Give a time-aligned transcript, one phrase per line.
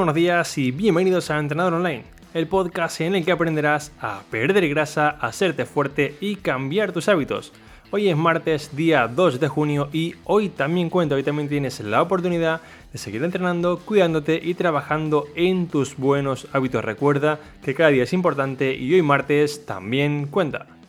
[0.00, 4.66] buenos días y bienvenidos a Entrenador Online, el podcast en el que aprenderás a perder
[4.70, 7.52] grasa, hacerte fuerte y cambiar tus hábitos.
[7.90, 12.00] Hoy es martes, día 2 de junio y hoy también cuento, hoy también tienes la
[12.00, 16.82] oportunidad de seguir entrenando, cuidándote y trabajando en tus buenos hábitos.
[16.82, 20.79] Recuerda que cada día es importante y hoy martes también cuenta.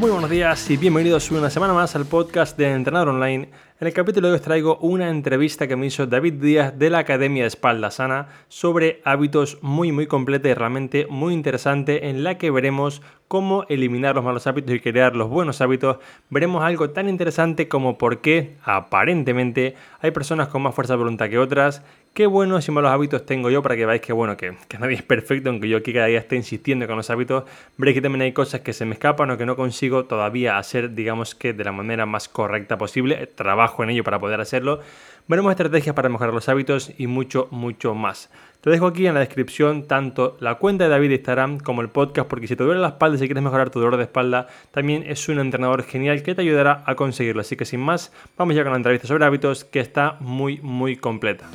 [0.00, 3.50] Muy buenos días y bienvenidos una semana más al podcast de Entrenador Online.
[3.78, 6.88] En el capítulo de hoy os traigo una entrevista que me hizo David Díaz de
[6.88, 12.24] la Academia de Espalda Sana sobre hábitos muy muy completa y realmente muy interesante en
[12.24, 15.98] la que veremos cómo eliminar los malos hábitos y crear los buenos hábitos.
[16.30, 21.30] Veremos algo tan interesante como por qué aparentemente hay personas con más fuerza de voluntad
[21.30, 21.80] que otras
[22.12, 25.02] qué buenos y malos hábitos tengo yo para que veáis que bueno, que, nadie es
[25.02, 27.44] perfecto, aunque yo aquí cada día esté insistiendo con los hábitos,
[27.76, 30.94] veréis que también hay cosas que se me escapan o que no consigo todavía hacer,
[30.94, 34.80] digamos que de la manera más correcta posible, trabajo en ello para poder hacerlo.
[35.28, 38.30] Veremos estrategias para mejorar los hábitos y mucho, mucho más.
[38.60, 41.88] Te dejo aquí en la descripción tanto la cuenta de David de Instagram como el
[41.88, 44.48] podcast, porque si te duele la espalda y si quieres mejorar tu dolor de espalda,
[44.70, 47.40] también es un entrenador genial que te ayudará a conseguirlo.
[47.40, 50.96] Así que sin más, vamos ya con la entrevista sobre hábitos que está muy, muy
[50.96, 51.48] completa.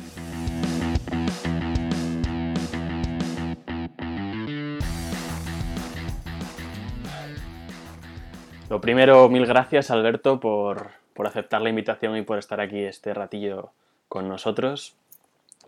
[8.68, 10.88] Lo primero, mil gracias Alberto por,
[11.24, 13.70] aceptar la invitación y por estar aquí este ratillo
[14.08, 14.96] con nosotros.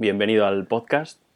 [0.00, 1.27] Bienvenido al podcast.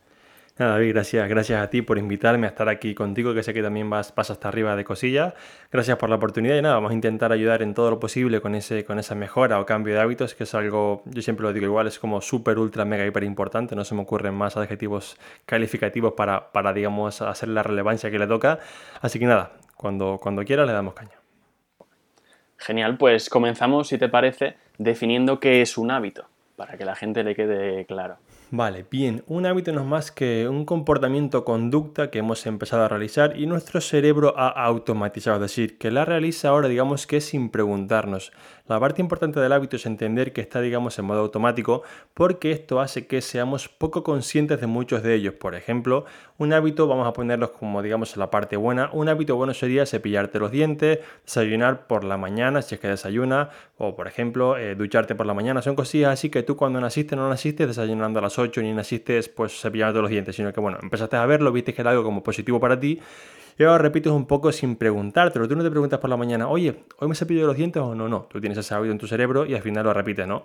[0.58, 3.62] Nada, David, gracias, gracias a ti por invitarme a estar aquí contigo, que sé que
[3.62, 5.32] también vas, vas hasta arriba de cosillas.
[5.70, 8.54] Gracias por la oportunidad y nada, vamos a intentar ayudar en todo lo posible con,
[8.54, 11.64] ese, con esa mejora o cambio de hábitos, que es algo, yo siempre lo digo
[11.64, 13.74] igual, es como súper, ultra, mega, hiper importante.
[13.74, 15.16] No se me ocurren más adjetivos
[15.46, 18.58] calificativos para, para, digamos, hacer la relevancia que le toca.
[19.00, 21.16] Así que nada, cuando, cuando quiera le damos caña.
[22.58, 26.26] Genial, pues comenzamos, si te parece, definiendo qué es un hábito,
[26.56, 28.18] para que la gente le quede claro.
[28.54, 32.88] Vale, bien, un hábito no es más que un comportamiento conducta que hemos empezado a
[32.88, 37.48] realizar y nuestro cerebro ha automatizado, es decir, que la realiza ahora digamos que sin
[37.48, 38.30] preguntarnos.
[38.68, 41.82] La parte importante del hábito es entender que está digamos en modo automático
[42.14, 45.34] porque esto hace que seamos poco conscientes de muchos de ellos.
[45.34, 46.04] Por ejemplo,
[46.38, 49.84] un hábito, vamos a ponerlos como digamos en la parte buena, un hábito bueno sería
[49.84, 54.76] cepillarte los dientes, desayunar por la mañana si es que desayuna, o por ejemplo, eh,
[54.76, 55.60] ducharte por la mañana.
[55.60, 59.20] Son cosillas así que tú cuando naciste no naciste desayunando a las 8 ni naciste
[59.34, 62.22] pues cepillando los dientes, sino que bueno, empezaste a verlo, viste que era algo como
[62.22, 63.00] positivo para ti
[63.58, 65.48] y ahora repites un poco sin preguntártelo.
[65.48, 68.08] Tú no te preguntas por la mañana, oye, ¿hoy me cepillo los dientes o no?
[68.08, 70.44] No, tú tienes ese hábito en tu cerebro y al final lo repites, ¿no?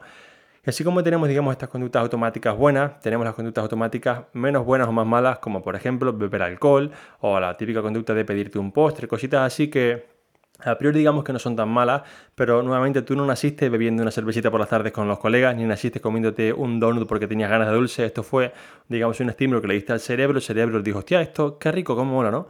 [0.66, 4.88] Y así como tenemos, digamos, estas conductas automáticas buenas, tenemos las conductas automáticas menos buenas
[4.88, 6.92] o más malas, como por ejemplo beber alcohol
[7.22, 10.18] o la típica conducta de pedirte un postre, cositas así que
[10.60, 12.02] a priori digamos que no son tan malas,
[12.36, 15.64] pero nuevamente tú no naciste bebiendo una cervecita por las tardes con los colegas, ni
[15.66, 18.06] naciste comiéndote un donut porque tenías ganas de dulce.
[18.06, 18.52] Esto fue,
[18.88, 20.38] digamos, un estímulo que le diste al cerebro.
[20.38, 22.48] El cerebro dijo, hostia, esto qué rico, cómo mola, ¿no?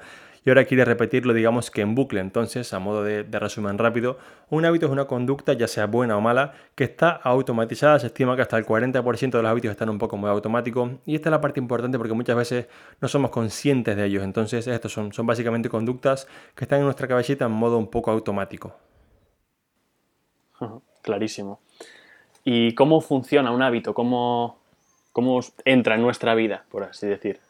[0.47, 2.21] Y ahora quiere repetirlo, digamos que en bucle.
[2.21, 4.17] Entonces, a modo de, resumen rápido,
[4.49, 7.99] un hábito es una conducta, ya sea buena o mala, que está automatizada.
[7.99, 10.89] Se estima que hasta el 40% de los hábitos están un poco muy automáticos.
[11.05, 12.67] Y esta es la parte importante porque muchas veces
[13.01, 14.23] no somos conscientes de ellos.
[14.23, 18.73] Entonces, estos son, básicamente conductas que están en nuestra cabecita en modo un poco automático.
[21.01, 21.59] Clarísimo.
[22.45, 23.93] ¿Y cómo funciona un hábito?
[23.93, 24.59] ¿Cómo,
[25.11, 27.41] cómo entra en nuestra vida, por así decir?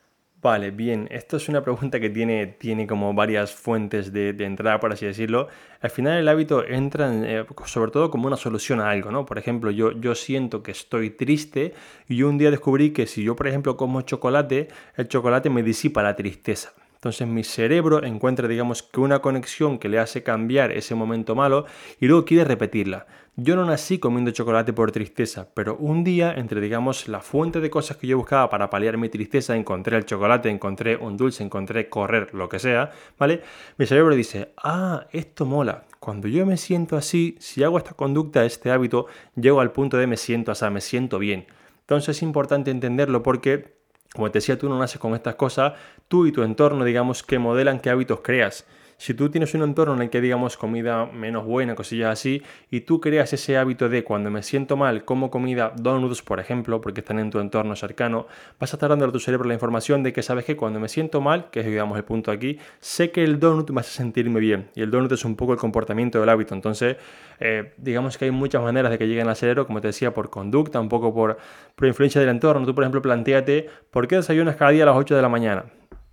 [0.47, 4.93] Vale, bien, esto es una pregunta que tiene, tiene como varias fuentes de, entrada, por
[4.93, 5.49] así decirlo.
[5.81, 9.25] Al final el hábito entra eh, sobre todo como una solución a algo, ¿no?
[9.25, 11.73] Por ejemplo, yo, yo siento que estoy triste
[12.07, 16.01] y un día descubrí que si yo, por ejemplo, como chocolate, el chocolate me disipa
[16.01, 16.71] la tristeza.
[17.07, 21.65] Entonces mi cerebro encuentra, digamos, que una conexión que le hace cambiar ese momento malo
[22.01, 23.07] y luego quiere repetirla.
[23.37, 27.69] Yo no nací comiendo chocolate por tristeza, pero un día, entre, digamos, la fuente de
[27.69, 31.87] cosas que yo buscaba para paliar mi tristeza, encontré el chocolate, encontré un dulce, encontré
[31.87, 33.41] correr, lo que sea, ¿vale?
[33.77, 35.85] Mi cerebro dice, ah, esto mola.
[36.01, 40.07] Cuando yo me siento así, si hago esta conducta, este hábito, llego al punto de
[40.07, 41.45] me siento así, me siento bien.
[41.79, 43.76] Entonces es importante entenderlo porque
[44.17, 45.73] como te decía, tú no naces con estas cosas,
[46.07, 48.65] tú y tu entorno, digamos, que modelan qué hábitos creas.
[48.99, 52.41] Si tú tienes un entorno en el que digamos comida menos buena, cosillas así,
[52.71, 56.81] y tú creas ese hábito de cuando me siento mal, como comida donuts, por ejemplo,
[56.81, 58.25] porque están en tu entorno cercano,
[58.59, 60.89] vas a estar dando a tu cerebro la información de que sabes que cuando me
[60.89, 64.39] siento mal, que es digamos el punto aquí, sé que el donut me hace sentirme
[64.39, 64.71] bien.
[64.73, 66.55] Y el donut es un poco el comportamiento del hábito.
[66.55, 66.97] Entonces,
[67.39, 70.31] eh, digamos que hay muchas maneras de que lleguen al cerebro, como te decía, por
[70.31, 71.37] conducta, un poco por,
[71.75, 72.65] por influencia del entorno.
[72.65, 75.65] Tú, por ejemplo, planteate, ¿por qué desayunas cada día a las 8 de la mañana?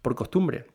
[0.03, 0.74] Por costumbre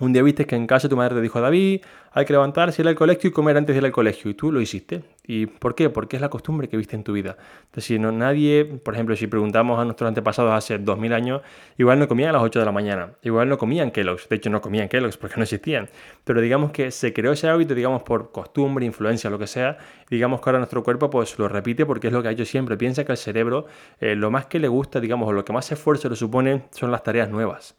[0.00, 2.88] Un día viste que en casa tu madre te dijo, David, hay que levantarse, ir
[2.88, 4.30] al colegio y comer antes de ir al colegio.
[4.30, 5.04] Y tú lo hiciste.
[5.26, 5.90] ¿Y por qué?
[5.90, 7.36] Porque es la costumbre que viste en tu vida.
[7.64, 11.42] Entonces, si no, nadie, por ejemplo, si preguntamos a nuestros antepasados hace 2000 años,
[11.76, 13.12] igual no comían a las 8 de la mañana.
[13.22, 14.30] Igual no comían Kellogg's.
[14.30, 15.90] De hecho, no comían Kellogg's porque no existían.
[16.24, 19.76] Pero digamos que se creó ese hábito, digamos, por costumbre, influencia, lo que sea.
[20.08, 22.78] digamos que ahora nuestro cuerpo pues lo repite porque es lo que ha hecho siempre.
[22.78, 23.66] Piensa que al cerebro
[24.00, 26.90] eh, lo más que le gusta, digamos, o lo que más esfuerzo le supone son
[26.90, 27.76] las tareas nuevas.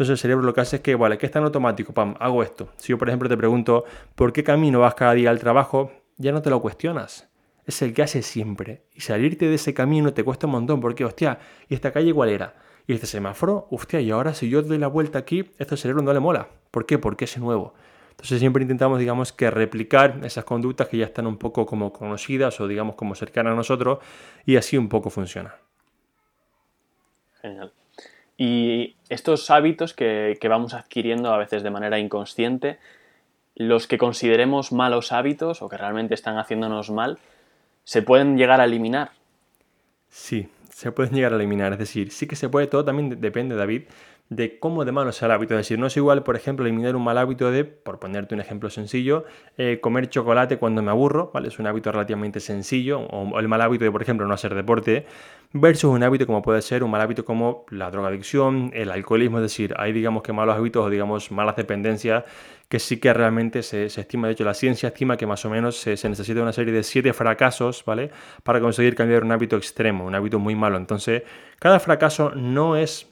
[0.00, 2.42] Entonces el cerebro lo que hace es que, vale, que está en automático, pam, hago
[2.42, 2.70] esto.
[2.78, 5.92] Si yo, por ejemplo, te pregunto, ¿por qué camino vas cada día al trabajo?
[6.16, 7.28] Ya no te lo cuestionas.
[7.66, 8.86] Es el que hace siempre.
[8.94, 11.38] Y salirte de ese camino te cuesta un montón, porque, hostia,
[11.68, 12.54] ¿y esta calle cuál era?
[12.86, 16.14] Y este semáforo, hostia, y ahora si yo doy la vuelta aquí, esto cerebro no
[16.14, 16.48] le mola.
[16.70, 16.96] ¿Por qué?
[16.96, 17.74] Porque es nuevo.
[18.12, 22.58] Entonces siempre intentamos, digamos, que replicar esas conductas que ya están un poco como conocidas
[22.58, 23.98] o, digamos, como cercanas a nosotros,
[24.46, 25.56] y así un poco funciona.
[27.42, 27.74] Genial.
[28.42, 32.78] Y estos hábitos que, vamos adquiriendo a veces de manera inconsciente,
[33.54, 37.18] los que consideremos malos hábitos o que realmente están haciéndonos mal,
[37.84, 39.10] ¿se pueden llegar a eliminar?
[40.08, 41.74] Sí, se pueden llegar a eliminar.
[41.74, 43.82] Es decir, sí que se puede, todo también depende, David,
[44.30, 45.54] de cómo de malo sea el hábito.
[45.54, 48.40] Es decir, no es igual, por ejemplo, eliminar un mal hábito de, por ponerte un
[48.40, 49.24] ejemplo sencillo,
[49.58, 51.48] eh, comer chocolate cuando me aburro, ¿vale?
[51.48, 55.04] Es un hábito relativamente sencillo, o el mal hábito de, por ejemplo, no hacer deporte,
[55.52, 59.42] versus un hábito como puede ser un mal hábito como la drogadicción, el alcoholismo, es
[59.42, 62.24] decir, hay digamos que malos hábitos o digamos malas dependencias
[62.68, 65.76] que sí que realmente se, estima, de hecho la ciencia estima que más o menos
[65.76, 68.12] se, se, necesita una serie de siete fracasos, ¿vale?
[68.44, 70.76] Para conseguir cambiar un hábito extremo, un hábito muy malo.
[70.76, 71.24] Entonces,
[71.58, 73.09] cada fracaso no es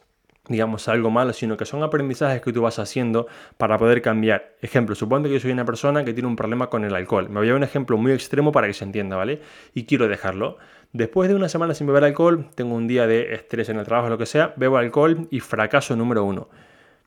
[0.48, 4.56] digamos, algo malo, sino que son aprendizajes que tú vas haciendo para poder cambiar.
[4.60, 7.28] Ejemplo, supongo que yo soy una persona que tiene un problema con el alcohol.
[7.28, 9.40] Me voy a un ejemplo muy extremo para que se entienda, ¿vale?
[9.74, 10.58] Y quiero dejarlo.
[10.92, 14.08] Después de una semana sin beber alcohol, tengo un día de estrés en el trabajo,
[14.08, 16.48] lo que sea, bebo alcohol y fracaso número uno.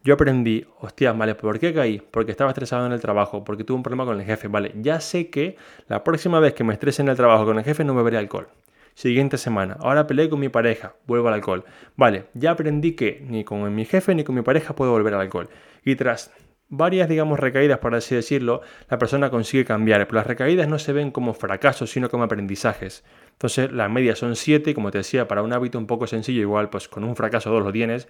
[0.03, 1.99] Yo aprendí, hostia, vale, ¿por qué caí?
[1.99, 4.99] Porque estaba estresado en el trabajo, porque tuve un problema con el jefe, vale, ya
[4.99, 5.57] sé que
[5.87, 8.47] la próxima vez que me estrese en el trabajo con el jefe no beberé alcohol.
[8.93, 11.63] Siguiente semana, ahora peleé con mi pareja, vuelvo al alcohol.
[11.95, 15.21] Vale, ya aprendí que ni con mi jefe ni con mi pareja puedo volver al
[15.21, 15.49] alcohol.
[15.83, 16.31] Y tras
[16.71, 20.07] varias, digamos, recaídas, por así decirlo, la persona consigue cambiar.
[20.07, 23.03] Pero las recaídas no se ven como fracasos, sino como aprendizajes.
[23.33, 26.69] Entonces, la media son 7, como te decía, para un hábito un poco sencillo, igual,
[26.69, 28.07] pues con un fracaso dos lo tienes,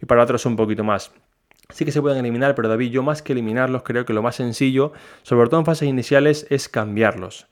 [0.00, 1.12] y para otros un poquito más.
[1.70, 4.36] Sí que se pueden eliminar, pero David, yo más que eliminarlos, creo que lo más
[4.36, 4.92] sencillo,
[5.22, 7.48] sobre todo en fases iniciales, es cambiarlos.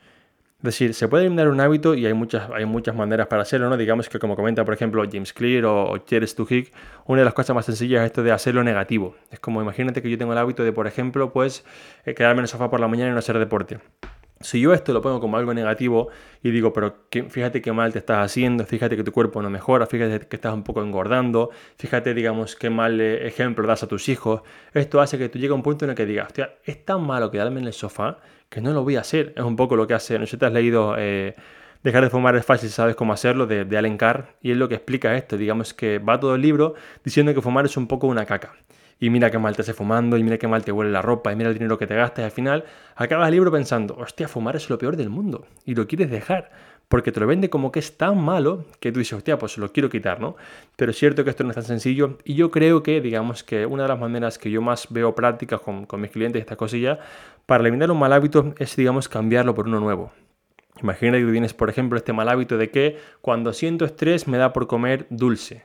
[0.62, 3.68] Es decir, se puede eliminar un hábito y hay muchas, hay muchas maneras para hacerlo,
[3.68, 3.76] ¿no?
[3.76, 6.36] Digamos que como comenta, por ejemplo, James Clear o, o Cheres
[7.06, 9.16] una de las cosas más sencillas es esto de hacerlo negativo.
[9.32, 11.64] Es como, imagínate que yo tengo el hábito de, por ejemplo, pues
[12.04, 13.80] eh, quedarme en el sofá por la mañana y no hacer deporte.
[14.40, 16.10] Si yo esto lo pongo como algo negativo
[16.44, 19.86] y digo, pero fíjate qué mal te estás haciendo, fíjate que tu cuerpo no mejora,
[19.86, 24.08] fíjate que estás un poco engordando, fíjate, digamos, qué mal eh, ejemplo das a tus
[24.08, 24.42] hijos,
[24.74, 27.02] esto hace que tú llegues a un punto en el que digas, hostia, es tan
[27.02, 28.18] malo quedarme en el sofá
[28.52, 29.32] que no lo voy a hacer.
[29.36, 31.34] Es un poco lo que hace, no sé si te has leído eh,
[31.82, 34.68] Dejar de fumar es fácil, sabes cómo hacerlo, de, de Allen Carr, y es lo
[34.68, 35.36] que explica esto.
[35.36, 38.52] Digamos que va todo el libro diciendo que fumar es un poco una caca.
[39.00, 41.32] Y mira qué mal te hace fumando, y mira qué mal te huele la ropa,
[41.32, 42.64] y mira el dinero que te gastas, y al final
[42.94, 46.52] acabas el libro pensando, hostia, fumar es lo peor del mundo, y lo quieres dejar
[46.92, 49.72] porque te lo vende como que es tan malo que tú dices, hostia, pues lo
[49.72, 50.36] quiero quitar, ¿no?
[50.76, 53.64] Pero es cierto que esto no es tan sencillo y yo creo que, digamos que
[53.64, 56.98] una de las maneras que yo más veo prácticas con, con mis clientes, esta cosilla,
[57.46, 60.12] para eliminar un mal hábito es, digamos, cambiarlo por uno nuevo.
[60.82, 64.52] Imagina que tienes, por ejemplo, este mal hábito de que cuando siento estrés me da
[64.52, 65.64] por comer dulce.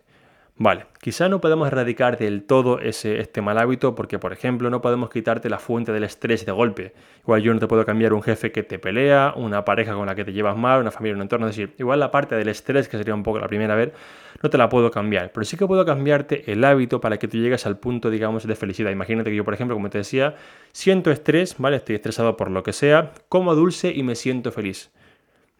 [0.60, 4.82] Vale, quizá no podemos erradicar del todo ese, este mal hábito porque, por ejemplo, no
[4.82, 6.94] podemos quitarte la fuente del estrés de golpe.
[7.22, 10.16] Igual yo no te puedo cambiar un jefe que te pelea, una pareja con la
[10.16, 11.48] que te llevas mal, una familia, un entorno.
[11.48, 13.94] Es decir, igual la parte del estrés, que sería un poco la primera vez,
[14.42, 15.32] no te la puedo cambiar.
[15.32, 18.56] Pero sí que puedo cambiarte el hábito para que tú llegues al punto, digamos, de
[18.56, 18.90] felicidad.
[18.90, 20.38] Imagínate que yo, por ejemplo, como te decía,
[20.72, 21.78] siento estrés, ¿vale?
[21.78, 24.92] Estoy estresado por lo que sea, como dulce y me siento feliz.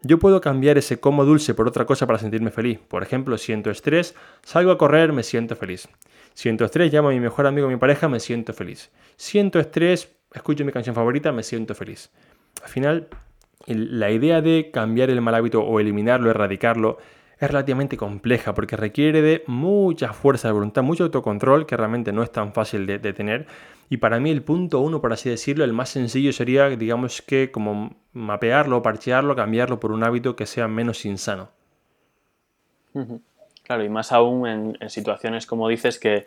[0.02, 2.78] Yo puedo cambiar ese como dulce por otra cosa para sentirme feliz.
[2.78, 5.88] Por ejemplo, siento estrés, salgo a correr, me siento feliz.
[6.34, 8.90] Siento estrés, llamo a mi mejor amigo, a mi pareja, me siento feliz.
[9.16, 12.10] Siento estrés, escucho mi canción favorita, me siento feliz.
[12.62, 13.08] Al final,
[13.66, 16.98] la idea de cambiar el mal hábito o eliminarlo, erradicarlo,
[17.40, 22.22] es relativamente compleja porque requiere de mucha fuerza de voluntad, mucho autocontrol que realmente no
[22.22, 23.46] es tan fácil de, tener.
[23.88, 27.50] Y para mí el punto uno, por así decirlo, el más sencillo sería, digamos que
[27.50, 31.48] como mapearlo, parchearlo, cambiarlo por un hábito que sea menos insano.
[33.62, 36.26] Claro, y más aún en, situaciones como dices que,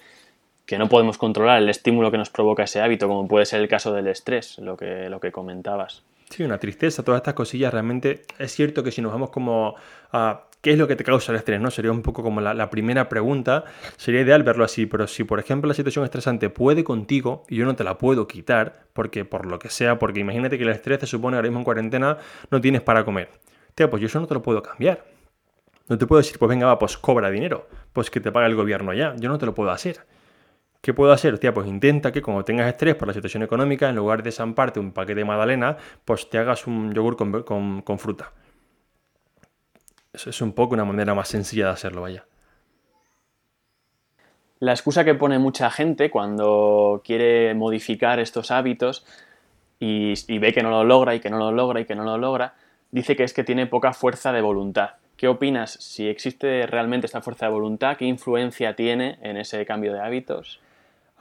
[0.65, 3.67] que, no podemos controlar el estímulo que nos provoca ese hábito, como puede ser el
[3.67, 6.03] caso del estrés, lo que, lo que comentabas.
[6.29, 9.75] Sí, una tristeza, todas estas cosillas realmente es cierto que si nos vamos como
[10.13, 11.59] a ¿Qué es lo que te causa el estrés?
[11.59, 11.71] ¿no?
[11.71, 13.65] Sería un poco como la, primera pregunta.
[13.97, 17.65] Sería ideal verlo así, pero si por ejemplo la situación estresante puede contigo y yo
[17.65, 20.99] no te la puedo quitar, porque por lo que sea, porque imagínate que el estrés
[20.99, 22.17] te supone ahora mismo en cuarentena
[22.51, 23.29] no tienes para comer.
[23.73, 25.03] Tía, pues yo eso no te lo puedo cambiar.
[25.89, 28.55] No te puedo decir, pues venga, va, pues cobra dinero, pues que te paga el
[28.55, 29.15] gobierno ya.
[29.17, 30.05] Yo no te lo puedo hacer.
[30.79, 31.39] ¿Qué puedo hacer?
[31.39, 34.79] Tía, pues intenta que cuando tengas estrés por la situación económica, en lugar de zamparte
[34.79, 38.31] un paquete de magdalena, pues te hagas un yogur con fruta.
[40.13, 42.25] Eso es un poco una manera más sencilla de hacerlo, vaya.
[44.59, 49.05] La excusa que pone mucha gente cuando quiere modificar estos hábitos
[49.79, 52.17] y, ve que no lo logra y que no lo logra y que no lo
[52.17, 52.53] logra,
[52.91, 54.91] dice que es que tiene poca fuerza de voluntad.
[55.17, 57.97] ¿Qué opinas si existe realmente esta fuerza de voluntad?
[57.97, 60.59] ¿Qué influencia tiene en ese cambio de hábitos?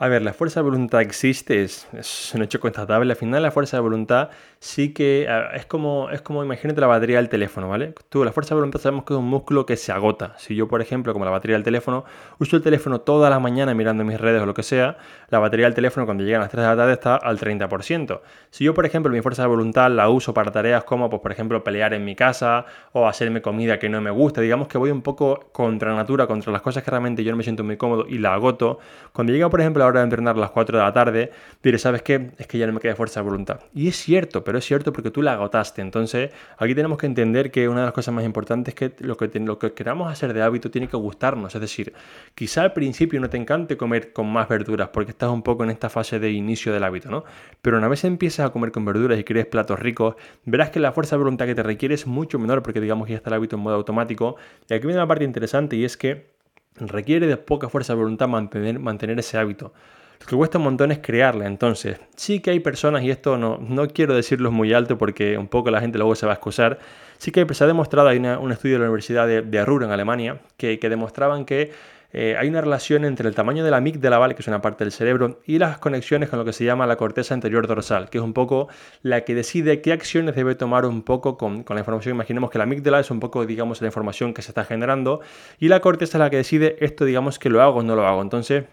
[0.02, 3.12] A ver, la fuerza de voluntad existe, es, un hecho constatable.
[3.12, 7.18] Al final la fuerza de voluntad sí que es como, es como, imagínate la batería
[7.18, 7.92] del teléfono, ¿vale?
[8.08, 10.32] Tú, la fuerza de voluntad sabemos que es un músculo que se agota.
[10.38, 12.06] Si yo, por ejemplo, como la batería del teléfono,
[12.38, 14.96] uso el teléfono toda la mañana mirando mis redes o lo que sea,
[15.28, 18.22] la batería del teléfono cuando llega a las 3 de la tarde está al 30%.
[18.48, 21.30] Si yo, por ejemplo, mi fuerza de voluntad la uso para tareas como, pues, por
[21.30, 24.92] ejemplo, pelear en mi casa o hacerme comida que no me gusta, digamos que voy
[24.92, 28.06] un poco contra natura, contra las cosas que realmente yo no me siento muy cómodo
[28.08, 28.78] y la agoto.
[29.12, 31.30] Cuando llega, por ejemplo, hora de entrenar a las 4 de la tarde,
[31.62, 32.30] diré, ¿sabes qué?
[32.38, 33.60] Es que ya no me queda fuerza de voluntad.
[33.74, 35.82] Y es cierto, pero es cierto porque tú la agotaste.
[35.82, 39.16] Entonces, aquí tenemos que entender que una de las cosas más importantes es que lo
[39.16, 41.54] que, queramos hacer de hábito tiene que gustarnos.
[41.54, 41.92] Es decir,
[42.34, 45.70] quizá al principio no te encante comer con más verduras porque estás un poco en
[45.70, 47.24] esta fase de inicio del hábito, ¿no?
[47.62, 50.92] Pero una vez empiezas a comer con verduras y quieres platos ricos, verás que la
[50.92, 53.34] fuerza de voluntad que te requiere es mucho menor porque digamos que ya está el
[53.34, 54.36] hábito en modo automático.
[54.68, 56.39] Y aquí viene la parte interesante y es que
[56.76, 59.72] requiere de poca fuerza de voluntad mantener, mantener ese hábito.
[60.20, 61.46] Lo que cuesta un montón es crearla.
[61.46, 65.48] Entonces, sí que hay personas, y esto no, no quiero decirlo muy alto porque un
[65.48, 66.78] poco la gente luego se va a excusar,
[67.18, 70.40] sí que se ha demostrado, hay un estudio de la Universidad de, de en Alemania,
[70.56, 71.72] que, que demostraban que
[72.12, 74.34] eh, hay una relación entre el tamaño de la amígdala, ¿vale?
[74.34, 76.96] que es una parte del cerebro, y las conexiones con lo que se llama la
[76.96, 78.68] corteza anterior dorsal, que es un poco
[79.02, 82.14] la que decide qué acciones debe tomar un poco con, con la información.
[82.14, 85.20] Imaginemos que la amígdala es un poco, digamos, la información que se está generando,
[85.58, 88.06] y la corteza es la que decide esto, digamos, que lo hago o no lo
[88.06, 88.22] hago.
[88.22, 88.64] Entonces,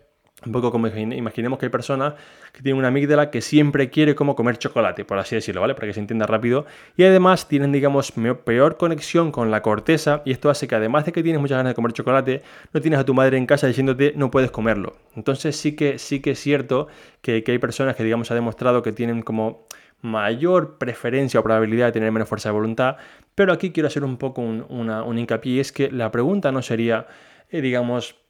[0.46, 2.14] un poco como imaginemos que hay personas
[2.54, 5.74] que tienen una amígdala que siempre quiere como comer chocolate, por así decirlo, ¿vale?
[5.74, 6.68] Para que se entienda rápido.
[6.96, 8.14] Y además tienen, digamos,
[8.46, 11.72] peor conexión con la corteza y esto hace que además de que tienes muchas ganas
[11.72, 14.96] de comer chocolate, no tienes a tu madre en casa diciéndote no puedes comerlo.
[15.16, 16.88] Entonces sí que, sí que es cierto
[17.22, 19.66] que, hay personas que, digamos, ha demostrado que tienen como
[20.02, 22.98] mayor preferencia o probabilidad de tener menos fuerza de voluntad,
[23.34, 26.52] pero aquí quiero hacer un poco un, una, un hincapié y es que la pregunta
[26.52, 27.08] no sería,
[27.50, 28.27] eh, digamos,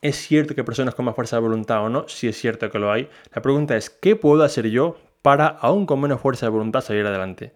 [0.00, 2.06] ¿Es cierto que personas con más fuerza de voluntad o no?
[2.08, 3.08] Si es cierto que lo hay.
[3.34, 7.06] La pregunta es, ¿qué puedo hacer yo para, aún con menos fuerza de voluntad, salir
[7.06, 7.52] adelante?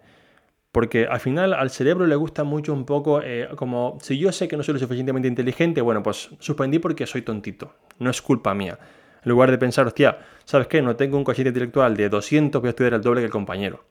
[0.71, 4.47] Porque al final al cerebro le gusta mucho un poco eh, como, si yo sé
[4.47, 7.73] que no soy lo suficientemente inteligente, bueno, pues suspendí porque soy tontito.
[7.97, 8.77] No es culpa mía.
[9.23, 10.81] En lugar de pensar, hostia, ¿sabes qué?
[10.81, 13.83] No tengo un cociente intelectual de 200, voy a estudiar el doble que el compañero.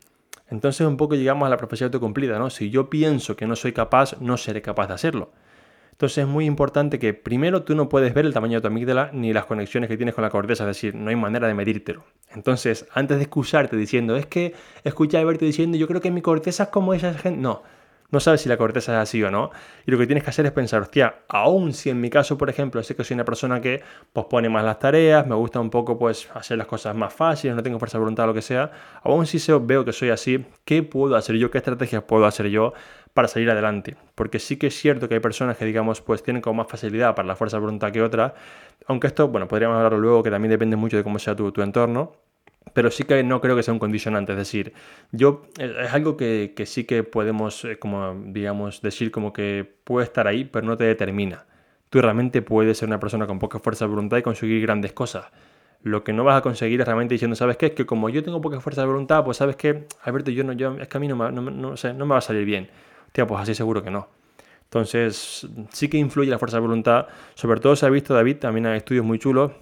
[0.50, 2.48] Entonces un poco llegamos a la profecía autocumplida, ¿no?
[2.48, 5.32] Si yo pienso que no soy capaz, no seré capaz de hacerlo.
[5.98, 9.10] Entonces es muy importante que primero tú no puedes ver el tamaño de tu amígdala
[9.12, 12.04] ni las conexiones que tienes con la corteza, es decir, no hay manera de medírtelo.
[12.30, 16.22] Entonces, antes de excusarte diciendo, es que escucha a verte diciendo, yo creo que mi
[16.22, 17.64] corteza es como esa gente, no,
[18.10, 19.50] no sabes si la corteza es así o no.
[19.86, 22.48] Y lo que tienes que hacer es pensar, hostia, aún si en mi caso, por
[22.48, 25.98] ejemplo, sé que soy una persona que pospone más las tareas, me gusta un poco
[25.98, 28.70] pues hacer las cosas más fáciles, no tengo fuerza de voluntad lo que sea,
[29.02, 31.50] aún si veo que soy así, ¿qué puedo hacer yo?
[31.50, 32.72] ¿Qué estrategias puedo hacer yo
[33.18, 33.96] para salir adelante.
[34.14, 37.16] Porque sí que es cierto que hay personas que, digamos, pues tienen como más facilidad
[37.16, 38.32] para la fuerza de voluntad que otras,
[38.86, 42.12] aunque esto, bueno, podríamos hablarlo luego, que también depende mucho de cómo sea tu, entorno,
[42.74, 44.30] pero sí que no creo que sea un condicionante.
[44.30, 44.72] Es decir,
[45.10, 50.04] yo eh, es algo que, sí que podemos, eh, como digamos, decir como que puede
[50.04, 51.44] estar ahí, pero no te determina.
[51.90, 55.26] Tú realmente puedes ser una persona con poca fuerza de voluntad y conseguir grandes cosas.
[55.82, 57.66] Lo que no vas a conseguir es realmente diciendo, ¿sabes qué?
[57.66, 60.52] Es que como yo tengo poca fuerza de voluntad, pues sabes qué, Alberto, yo no,
[60.52, 62.68] yo, es que a mí no, me, no me va a salir bien
[63.12, 64.08] pues así seguro que no.
[64.64, 67.06] Entonces, sí que influye la fuerza de voluntad.
[67.34, 69.52] Sobre todo se ha visto, David, también hay estudios muy chulos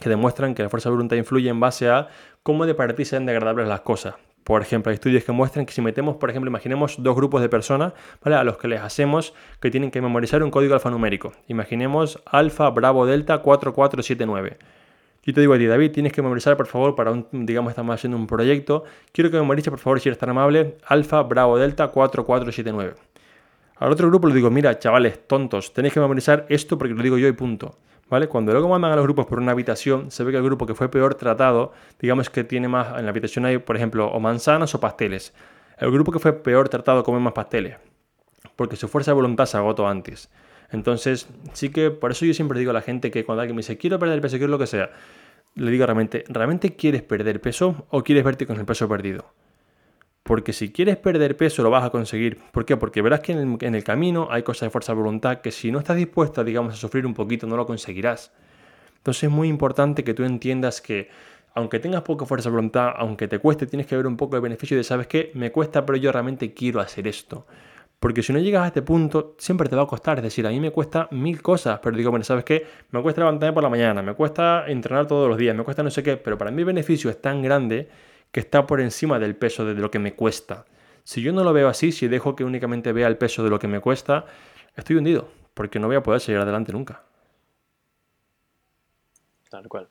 [0.00, 2.08] que demuestran que la fuerza de voluntad influye en base a
[2.42, 4.14] cómo de para ti sean degradables las cosas.
[4.42, 7.48] Por ejemplo, hay estudios que muestran que si metemos, por ejemplo, imaginemos dos grupos de
[7.48, 8.36] personas ¿vale?
[8.36, 11.32] a los que les hacemos que tienen que memorizar un código alfanumérico.
[11.48, 14.58] Imaginemos alfa, bravo, delta, 4479.
[15.28, 17.94] Yo te digo a ti, David, tienes que memorizar, por favor, para un, digamos, estamos
[17.94, 18.84] haciendo un proyecto.
[19.12, 22.94] Quiero que memorices, por favor, si eres tan amable, alfa, bravo, delta, 4479.
[23.76, 27.18] Al otro grupo le digo, mira, chavales, tontos, tenéis que memorizar esto porque lo digo
[27.18, 27.76] yo y punto.
[28.08, 28.26] ¿Vale?
[28.26, 30.74] Cuando luego mandan a los grupos por una habitación, se ve que el grupo que
[30.74, 34.74] fue peor tratado, digamos que tiene más, en la habitación hay, por ejemplo, o manzanas
[34.74, 35.34] o pasteles.
[35.76, 37.76] El grupo que fue peor tratado come más pasteles.
[38.56, 40.30] porque su fuerza de voluntad se agotó antes.
[40.70, 43.60] Entonces, sí que por eso yo siempre digo a la gente que cuando alguien me
[43.60, 44.90] dice, quiero perder peso, quiero lo que sea,
[45.58, 49.32] le digo realmente, ¿realmente quieres perder peso o quieres verte con el peso perdido?
[50.22, 52.38] Porque si quieres perder peso lo vas a conseguir.
[52.52, 52.76] ¿Por qué?
[52.76, 55.78] Porque verás que en el, camino hay cosas de fuerza de voluntad que si no
[55.78, 58.32] estás dispuesta, digamos, a sufrir un poquito, no lo conseguirás.
[58.98, 61.08] Entonces es muy importante que tú entiendas que
[61.54, 64.42] aunque tengas poca fuerza de voluntad, aunque te cueste, tienes que ver un poco el
[64.42, 65.32] beneficio de, ¿sabes qué?
[65.34, 67.46] Me cuesta, pero yo realmente quiero hacer esto.
[67.98, 70.18] Porque si no llegas a este punto, siempre te va a costar.
[70.18, 72.66] Es decir, a mí me cuesta mil cosas, pero digo, bueno, ¿sabes qué?
[72.90, 75.90] Me cuesta levantarme por la mañana, me cuesta entrenar todos los días, me cuesta no
[75.90, 77.88] sé qué, pero para mí el beneficio es tan grande
[78.30, 80.64] que está por encima del peso de lo que me cuesta.
[81.02, 83.58] Si yo no lo veo así, si dejo que únicamente vea el peso de lo
[83.58, 84.26] que me cuesta,
[84.76, 87.02] estoy hundido, porque no voy a poder seguir adelante nunca.
[89.48, 89.88] Tal cual.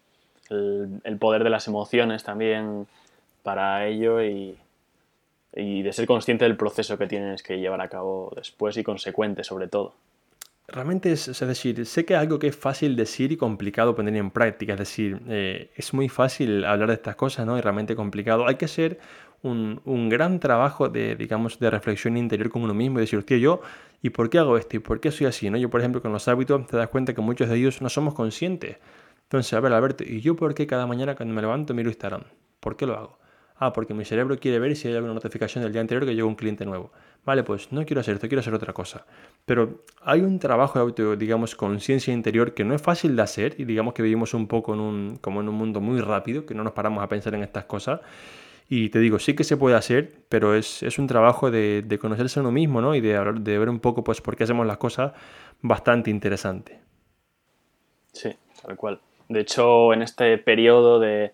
[0.49, 2.87] El, poder de las emociones también
[3.43, 4.57] para ello y,
[5.55, 9.43] y de ser consciente del proceso que tienes que llevar a cabo después y consecuente
[9.43, 9.95] sobre todo.
[10.69, 14.15] Realmente es, es, decir, sé que es algo que es fácil decir y complicado poner
[14.17, 17.57] en práctica, es decir, eh, es muy fácil hablar de estas cosas, ¿no?
[17.57, 18.45] Y realmente complicado.
[18.45, 18.99] Hay que hacer
[19.43, 23.37] un, un, gran trabajo de, digamos, de reflexión interior con uno mismo y decir, hostia,
[23.37, 23.61] yo,
[24.01, 24.75] ¿y por qué hago esto?
[24.75, 25.49] ¿Y por qué soy así?
[25.49, 25.57] ¿no?
[25.57, 28.13] Yo, por ejemplo, con los hábitos te das cuenta que muchos de ellos no somos
[28.13, 28.77] conscientes.
[29.23, 32.23] Entonces, a ver, Alberto, ¿y yo por qué cada mañana cuando me levanto miro Instagram?
[32.59, 33.19] ¿Por qué lo hago?
[33.59, 36.27] Ah, porque mi cerebro quiere ver si hay alguna notificación del día anterior que llegó
[36.27, 36.91] un cliente nuevo.
[37.25, 39.05] Vale, pues no quiero hacer esto, quiero hacer otra cosa.
[39.45, 43.55] Pero hay un trabajo de auto, digamos, conciencia interior que no es fácil de hacer
[43.57, 46.53] y digamos que vivimos un poco en un, como en un mundo muy rápido, que
[46.53, 48.01] no nos paramos a pensar en estas cosas.
[48.69, 52.43] Y te digo, sí que se puede hacer, pero es, un trabajo de, conocerse a
[52.43, 52.93] uno mismo, ¿no?
[52.93, 55.13] Y de, de ver un poco, pues, por qué hacemos las cosas
[55.61, 56.79] bastante interesante.
[58.11, 58.29] Sí,
[58.61, 58.99] tal cual.
[59.29, 61.31] De hecho, en este periodo de,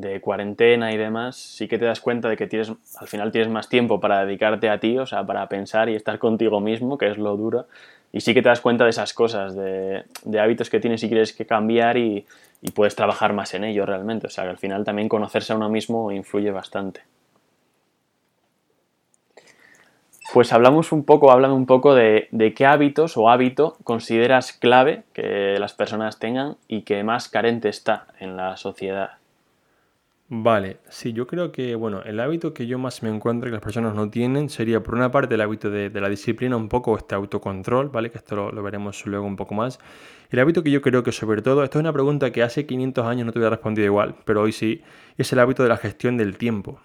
[0.00, 3.50] de cuarentena y demás, sí que te das cuenta de que tienes, al final tienes
[3.50, 7.08] más tiempo para dedicarte a ti, o sea, para pensar y estar contigo mismo, que
[7.08, 7.66] es lo duro.
[8.12, 10.04] Y sí que te das cuenta de esas cosas, de,
[10.40, 12.26] hábitos que tienes y quieres que cambiar y,
[12.74, 14.26] puedes trabajar más en ello realmente.
[14.26, 17.00] O sea, que al final también conocerse a uno mismo influye bastante.
[20.34, 25.02] Pues hablamos un poco, háblame un poco de, de, qué hábitos o hábito consideras clave
[25.12, 29.19] que las personas tengan y que más carente está en la sociedad.
[30.32, 33.60] Vale, sí, yo creo que, bueno, el hábito que yo más me encuentro que las
[33.60, 37.16] personas no tienen sería, por una parte, el hábito de, la disciplina, un poco este
[37.16, 38.12] autocontrol, ¿vale?
[38.12, 39.80] Que esto lo, veremos luego un poco más.
[40.30, 43.06] El hábito que yo creo que, sobre todo, esto es una pregunta que hace 500
[43.06, 44.82] años no te hubiera respondido igual, pero hoy sí,
[45.18, 46.78] es el hábito de la gestión del tiempo.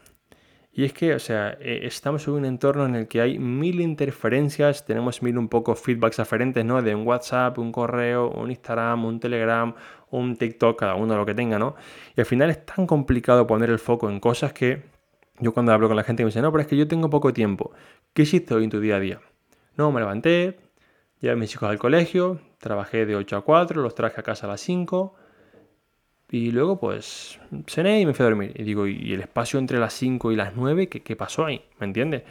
[0.78, 3.80] Y es que, o sea, eh, estamos en un entorno en el que hay mil
[3.80, 6.82] interferencias, tenemos mil un poco feedbacks diferentes, ¿no?
[6.82, 9.74] De un WhatsApp, un correo, un Instagram, un Telegram,
[10.18, 11.76] un TikTok, cada uno lo que tenga, ¿no?
[12.16, 14.84] Y al final es tan complicado poner el foco en cosas que
[15.40, 17.34] yo cuando hablo con la gente me dice, no, pero es que yo tengo poco
[17.34, 17.72] tiempo.
[18.14, 19.20] ¿Qué hiciste hoy en tu día a día?
[19.78, 20.58] No, me levanté,
[21.20, 24.48] llevé a mis hijos al colegio, trabajé de 8 a 4, los traje a casa
[24.48, 25.14] a las 5
[26.32, 28.54] y luego pues cené y me fui a dormir.
[28.56, 30.88] Y digo, ¿y el espacio entre las 5 y las 9?
[30.88, 31.66] ¿Qué, qué pasó ahí?
[31.80, 32.24] ¿Me entiendes?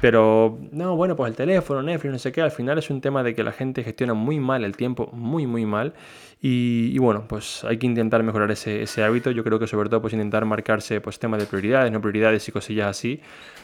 [0.00, 3.22] Pero, no, bueno, pues el teléfono, Netflix, no sé qué, al final es un tema
[3.22, 5.94] de que la gente gestiona muy mal el tiempo, muy, muy mal.
[6.40, 9.30] Y, bueno, pues hay que intentar mejorar ese, hábito.
[9.30, 12.52] Yo creo que sobre todo pues intentar marcarse pues temas de prioridades, no prioridades y
[12.52, 13.20] cosillas así,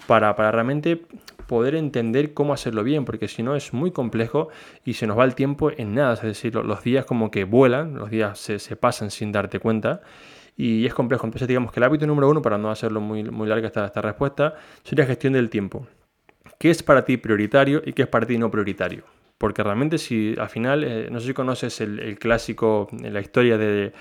[0.07, 1.01] para, realmente
[1.47, 4.49] poder entender cómo hacerlo bien, porque si no es muy complejo
[4.85, 6.15] y se nos va el tiempo en nada.
[6.15, 10.03] Es decir, los días como que vuelan, los días se, se pasan sin darte cuenta
[10.55, 11.27] y es complejo.
[11.27, 14.03] Entonces digamos que el hábito número uno, para no hacerlo muy, muy larga esta, esta
[14.03, 15.87] respuesta, sería gestión del tiempo
[16.59, 19.05] qué es para ti prioritario y qué es para ti no prioritario.
[19.39, 23.93] Porque realmente si al final, eh, no sé si conoces el, clásico, la historia del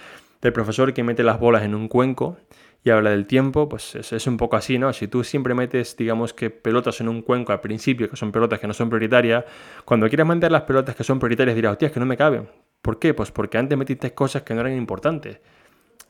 [0.53, 2.38] profesor que mete las bolas en un cuenco
[2.86, 4.93] y habla del tiempo, pues es, un poco así, ¿no?
[4.93, 8.60] Si tú siempre metes, digamos que pelotas en un cuenco al principio, que son pelotas
[8.60, 9.43] que no son prioritarias,
[9.86, 12.47] cuando quieras meter las pelotas que son prioritarias dirás, hostia, es que no me caben.
[12.84, 13.15] ¿Por qué?
[13.15, 15.39] Pues porque antes metiste cosas que no eran importantes.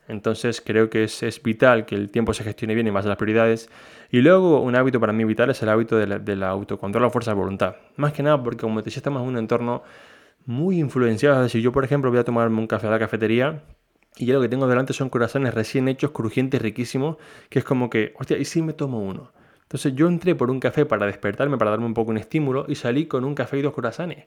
[0.08, 3.18] Entonces creo que es, vital que el tiempo se gestione bien y más de las
[3.18, 3.70] prioridades.
[4.12, 7.38] Y luego un hábito para mí vital es el hábito del autocontrol a fuerza de
[7.38, 7.76] voluntad.
[7.96, 9.84] Más que nada porque como te decía estamos en un entorno
[10.46, 11.38] muy influenciado.
[11.38, 13.64] Es decir, yo por ejemplo voy a tomarme un café a la cafetería
[14.18, 17.18] y ya lo que tengo delante son corazones recién hechos, crujientes, riquísimos,
[17.50, 19.32] que es como que, hostia, ¿y si me tomo uno?
[19.64, 22.76] Entonces yo entré por un café para despertarme, para darme un poco un estímulo y
[22.76, 24.26] salí con un café y dos corazones.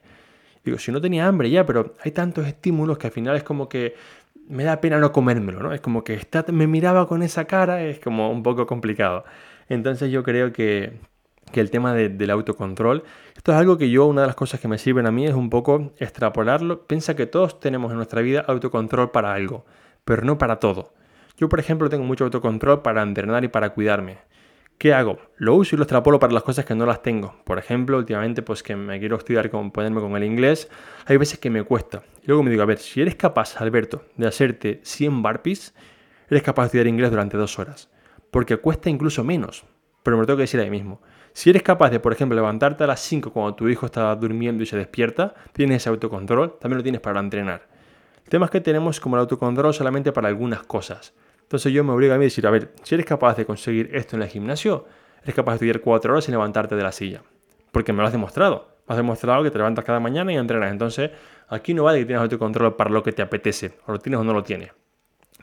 [0.63, 3.69] Digo, si no tenía hambre ya, pero hay tantos estímulos que al final es como
[3.69, 3.95] que
[4.49, 5.73] me da pena no comérmelo, ¿no?
[5.73, 9.23] Es como que está, me miraba con esa cara, es como un poco complicado.
[9.69, 10.93] Entonces yo creo que,
[11.53, 13.03] el tema del autocontrol,
[13.35, 15.33] esto es algo que yo, una de las cosas que me sirven a mí es
[15.33, 16.85] un poco extrapolarlo.
[16.87, 19.65] Piensa que todos tenemos en nuestra vida autocontrol para algo,
[20.05, 20.93] pero no para todo.
[21.37, 24.17] Yo, por ejemplo, tengo mucho autocontrol para entrenar y para cuidarme.
[24.79, 25.19] ¿Qué hago?
[25.35, 27.35] Lo uso y lo extrapolo para las cosas que no las tengo.
[27.43, 30.69] Por ejemplo, últimamente, pues que me quiero estudiar, con, ponerme con el inglés,
[31.05, 32.01] hay veces que me cuesta.
[32.23, 35.75] Y luego me digo, a ver, si eres capaz, Alberto, de hacerte 100 barpees,
[36.29, 37.89] eres capaz de estudiar inglés durante dos horas.
[38.31, 39.65] Porque cuesta incluso menos.
[40.01, 41.01] Pero me lo tengo que decir ahí mismo.
[41.33, 44.63] Si eres capaz de, por ejemplo, levantarte a las 5 cuando tu hijo está durmiendo
[44.63, 47.67] y se despierta, tienes ese autocontrol, también lo tienes para entrenar.
[48.23, 51.13] El tema es que tenemos como el autocontrol solamente para algunas cosas.
[51.49, 53.89] Entonces yo me obligo a mí a decir, a ver, si eres capaz de conseguir
[53.91, 54.85] esto en el gimnasio,
[55.23, 57.23] eres capaz de estudiar cuatro horas y levantarte de la silla.
[57.71, 58.67] Porque me lo has demostrado.
[58.85, 60.71] Has demostrado que te levantas cada mañana y entrenas.
[60.71, 61.09] Entonces,
[61.47, 63.73] aquí no vale que tienes autocontrol para lo que te apetece.
[63.87, 64.69] O lo tienes o no lo tienes.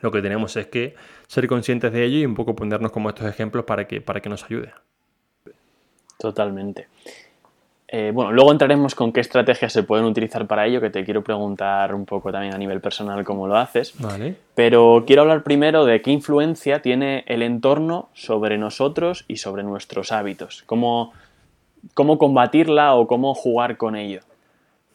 [0.01, 0.95] Lo que tenemos es que
[1.27, 4.29] ser conscientes de ello y un poco ponernos como estos ejemplos para que, para que
[4.29, 4.73] nos ayude.
[6.21, 6.87] Totalmente.
[7.89, 11.23] Eh, bueno, luego entraremos con qué estrategias se pueden utilizar para ello, que te quiero
[11.23, 13.95] preguntar un poco también a nivel personal cómo lo haces.
[13.99, 14.37] Vale.
[14.55, 20.11] Pero quiero hablar primero de qué influencia tiene el entorno sobre nosotros y sobre nuestros
[20.11, 20.65] hábitos.
[20.67, 21.13] Cómo,
[21.95, 24.23] cómo combatirla o cómo jugar con ello.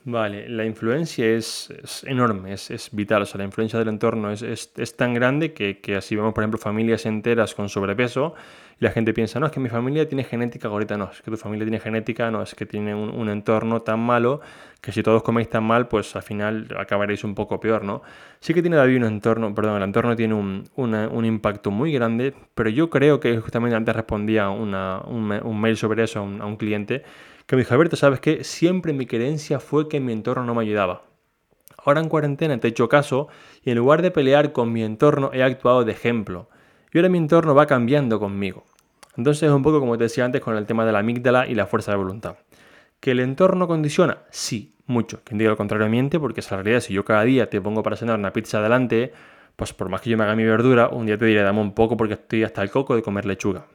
[0.03, 1.71] Vale, la influencia es,
[2.07, 3.21] enorme, es, vital.
[3.21, 6.57] O sea, la influencia del entorno es, tan grande que, que, así vemos, por ejemplo,
[6.57, 8.33] familias enteras con sobrepeso
[8.79, 11.29] y la gente piensa, no, es que mi familia tiene genética, ahorita no, es que
[11.29, 14.41] tu familia tiene genética, no, es que tiene un, entorno tan malo
[14.81, 18.01] que si todos coméis tan mal, pues al final acabaréis un poco peor, ¿no?
[18.39, 22.33] Sí que tiene David un entorno, perdón, el entorno tiene un, un impacto muy grande,
[22.55, 26.57] pero yo creo que justamente antes respondía una, un, mail sobre eso un, a un
[26.57, 27.03] cliente
[27.51, 28.45] que me dijo, Alberto, ¿sabes qué?
[28.45, 31.01] Siempre mi creencia fue que mi entorno no me ayudaba.
[31.83, 33.27] Ahora en cuarentena te he hecho caso
[33.61, 36.47] y en lugar de pelear con mi entorno he actuado de ejemplo.
[36.93, 38.63] Y ahora mi entorno va cambiando conmigo.
[39.17, 41.53] Entonces es un poco como te decía antes con el tema de la amígdala y
[41.53, 42.37] la fuerza de voluntad.
[43.01, 44.19] ¿Que el entorno condiciona?
[44.29, 45.19] Sí, mucho.
[45.25, 46.79] Quien diga lo contrario miente porque es la realidad.
[46.79, 49.11] Si yo cada día te pongo para cenar una pizza adelante,
[49.57, 51.73] pues por más que yo me haga mi verdura, un día te diré dame un
[51.73, 53.65] poco porque estoy hasta el coco de comer lechuga.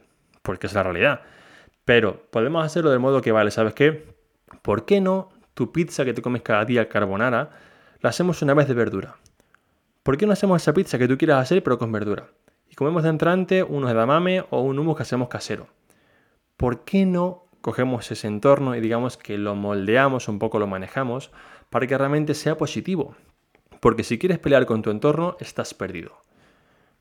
[0.41, 1.21] Porque es la realidad.
[1.87, 4.13] Pero podemos hacerlo de modo que vale, ¿sabes qué?
[4.61, 7.49] ¿Por qué no tu pizza que te comes cada día carbonara
[8.01, 9.15] la hacemos una vez de verdura?
[10.03, 12.27] ¿Por qué no hacemos esa pizza que tú quieras hacer pero con verdura?
[12.69, 15.67] y comemos de entrante unos edamame o un humus que hacemos casero.
[16.57, 21.31] ¿Por qué no cogemos ese entorno y digamos que lo moldeamos, un poco lo manejamos,
[21.69, 23.15] para que realmente sea positivo?
[23.79, 26.21] Porque si quieres pelear con tu entorno, estás perdido.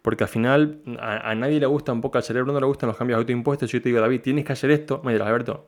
[0.06, 2.96] Porque al final a, nadie le gusta un poco, al cerebro no le gustan los
[2.96, 3.68] cambios autoimpuestos.
[3.68, 5.66] Si yo te digo, David, tienes que hacer esto, me dirás, Alberto,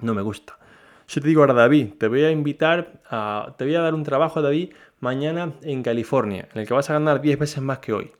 [0.00, 0.58] no me gusta.
[1.04, 4.02] Si te digo ahora, David, te voy a invitar a, te voy a dar un
[4.02, 7.92] trabajo, David, mañana en California, en el que vas a ganar 10 veces más que
[7.92, 8.12] hoy.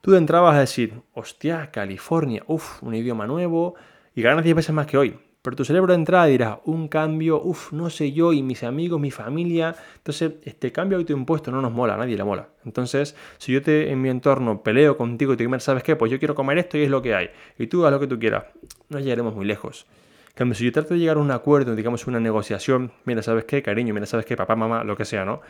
[0.00, 3.76] Tú entrabas a decir, hostia, California, uff, un idioma nuevo
[4.16, 5.20] y ganas 10 veces más que hoy.
[5.42, 9.00] Pero tu cerebro de entrada dirá, un cambio, uff, no sé yo y mis amigos,
[9.00, 9.74] mi familia.
[9.96, 12.48] Entonces, este cambio autoimpuesto no nos mola, a nadie le mola.
[12.66, 15.96] Entonces, si yo te en mi entorno peleo contigo y te digo, ¿sabes qué?
[15.96, 17.30] Pues yo quiero comer esto y es lo que hay.
[17.58, 18.44] Y tú haz lo que tú quieras.
[18.90, 19.86] No llegaremos muy lejos.
[20.34, 23.62] cambio, si yo trato de llegar a un acuerdo, digamos una negociación, mira, ¿sabes qué?
[23.62, 24.36] Cariño, mira, ¿sabes qué?
[24.36, 25.40] Papá, mamá, lo que sea, ¿no?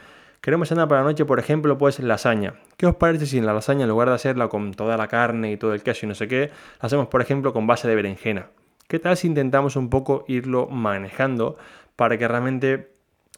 [0.41, 2.55] Queremos cenar para la noche, por ejemplo, pues lasaña.
[2.77, 5.51] ¿Qué os parece si en la lasaña, en lugar de hacerla con toda la carne
[5.51, 6.51] y todo el queso y no sé qué,
[6.81, 8.47] la hacemos, por ejemplo, con base de berenjena?
[8.91, 11.57] ¿Qué tal si intentamos un poco irlo manejando
[11.95, 12.91] para que realmente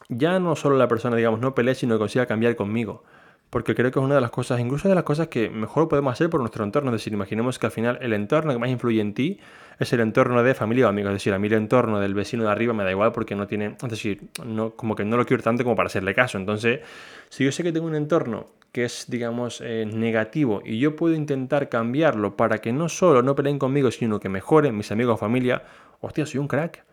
[0.08, 3.02] ya no solo la persona, digamos, no pelee, sino que consiga cambiar conmigo?
[3.50, 6.14] porque creo que es una de las cosas, incluso de las cosas que mejor podemos
[6.14, 6.88] hacer por nuestro entorno.
[6.88, 9.40] Es decir, imaginemos que al final el entorno que más influye en ti
[9.78, 11.10] es el entorno de familia o amigos.
[11.10, 13.46] Es decir, a mí el entorno del vecino de arriba me da igual porque no
[13.46, 16.38] tiene, es decir, no, como que no lo quiero tanto como para hacerle caso.
[16.38, 16.80] Entonces,
[17.28, 21.14] si yo sé que tengo un entorno que es, digamos, eh, negativo y yo puedo
[21.14, 25.16] intentar cambiarlo para que no solo no peleen conmigo, sino que mejoren mis amigos o
[25.18, 25.62] familia,
[26.00, 26.85] hostia, soy un crack.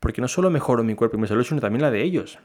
[0.00, 2.40] Porque no solo mejoro mi cuerpo y mi salud, sino también la de ellos.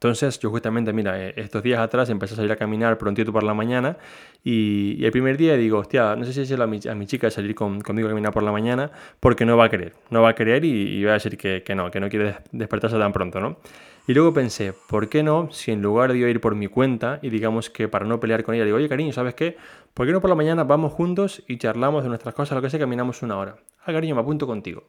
[0.00, 3.42] Entonces yo justamente, mira, eh, estos días atrás empecé a salir a caminar prontito por
[3.42, 3.98] la mañana
[4.42, 7.30] y, el primer día digo, hostia, no sé si decirle a mi, a mi chica
[7.30, 10.34] salir conmigo a caminar por la mañana porque no va a querer, no va a
[10.34, 13.58] querer y, va a decir que, no, que no quiere despertarse tan pronto, ¿no?
[14.06, 15.50] Y luego pensé, ¿por qué no?
[15.52, 18.54] Si en lugar de ir por mi cuenta y digamos que para no pelear con
[18.54, 19.56] ella, digo, oye cariño, ¿sabes qué?
[19.94, 22.70] ¿Por qué no por la mañana vamos juntos y charlamos de nuestras cosas, lo que
[22.70, 23.56] sea, caminamos una hora?
[23.84, 24.84] Ah, cariño, me apunto contigo.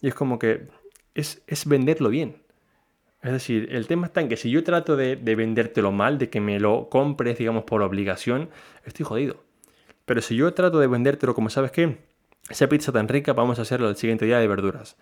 [0.00, 0.68] Y es como que
[1.14, 2.36] es, es venderlo bien.
[3.22, 6.40] Es decir, el tema está en que si yo trato de, vendértelo mal, de que
[6.40, 8.48] me lo compres, digamos, por obligación,
[8.84, 9.44] estoy jodido.
[10.06, 11.98] Pero si yo trato de vendértelo como, ¿sabes qué?
[12.48, 14.96] Esa pizza tan rica, vamos a hacerlo el siguiente día de verduras.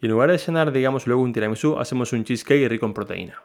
[0.00, 3.42] Y en lugar de cenar, digamos, luego un tiramisú, hacemos un cheesecake rico en proteína.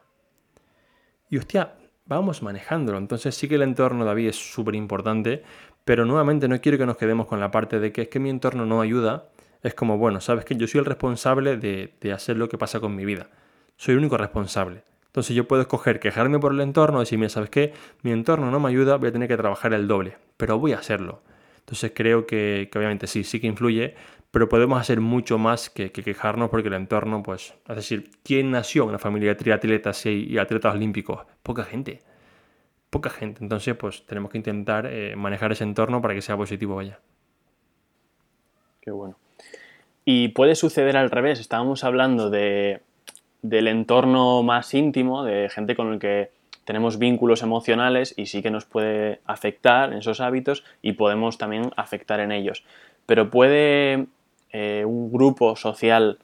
[1.29, 2.97] Y hostia, vamos manejándolo.
[2.97, 5.43] Entonces sí que el entorno, David, es súper importante,
[5.85, 8.29] pero nuevamente no quiero que nos quedemos con la parte de que es que mi
[8.29, 9.29] entorno no ayuda.
[9.63, 12.79] Es como, bueno, sabes que yo soy el responsable de, de hacer lo que pasa
[12.79, 13.27] con mi vida
[13.79, 14.83] soy el único responsable.
[15.05, 17.73] Entonces yo puedo escoger quejarme por el entorno, decir, mira, ¿sabes qué?
[18.03, 20.79] Mi entorno no me ayuda, voy a tener que trabajar el doble, pero voy a
[20.79, 21.23] hacerlo.
[21.59, 23.95] Entonces creo que, obviamente sí, sí que influye,
[24.31, 28.83] pero podemos hacer mucho más que, quejarnos porque el entorno, pues, es decir, ¿quién nació
[28.83, 31.25] en una familia de triatletas y, atletas olímpicos?
[31.41, 31.99] Poca gente.
[32.89, 33.43] Poca gente.
[33.43, 36.99] Entonces, pues tenemos que intentar eh, manejar ese entorno para que sea positivo, vaya.
[38.81, 39.15] Qué bueno.
[40.05, 41.39] Y puede suceder al revés.
[41.39, 42.81] Estábamos hablando de,
[43.41, 46.31] del entorno más íntimo, de gente con el que
[46.65, 51.71] tenemos vínculos emocionales y sí que nos puede afectar en esos hábitos y podemos también
[51.75, 52.63] afectar en ellos.
[53.05, 54.07] Pero puede
[54.51, 56.19] eh, un grupo social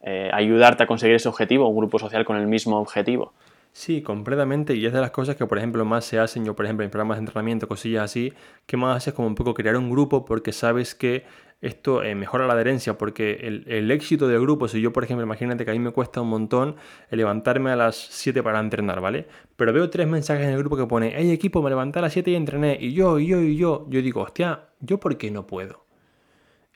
[0.00, 3.32] eh, ayudarte a conseguir ese objetivo, un grupo social con el mismo objetivo.
[3.72, 4.74] Sí, completamente.
[4.74, 6.90] Y es de las cosas que, por ejemplo, más se hacen, yo, por ejemplo, en
[6.90, 8.32] programas de entrenamiento, cosillas así,
[8.66, 11.24] que más haces como un poco crear un grupo porque sabes que
[11.60, 15.64] esto eh, mejora la adherencia porque el, éxito del grupo, si yo por ejemplo, imagínate
[15.64, 16.76] que a mí me cuesta un montón
[17.10, 19.26] levantarme a las 7 para entrenar, ¿vale?
[19.56, 22.12] Pero veo tres mensajes en el grupo que pone, hey equipo, me levanté a las
[22.12, 25.32] 7 y entrené, y yo, y yo, y yo, yo digo, hostia, ¿yo por qué
[25.32, 25.87] no puedo?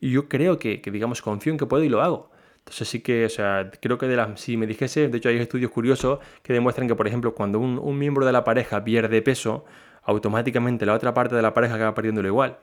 [0.02, 2.28] Y yo creo que, digamos, confío en que puedo y lo hago.
[2.58, 5.36] Entonces sí que, o sea, creo que de las, si me dijese, de hecho hay
[5.36, 9.64] estudios curiosos que demuestran que, por ejemplo, cuando un, miembro de la pareja pierde peso,
[10.02, 12.58] automáticamente la otra parte de la pareja acaba perdiéndolo igual.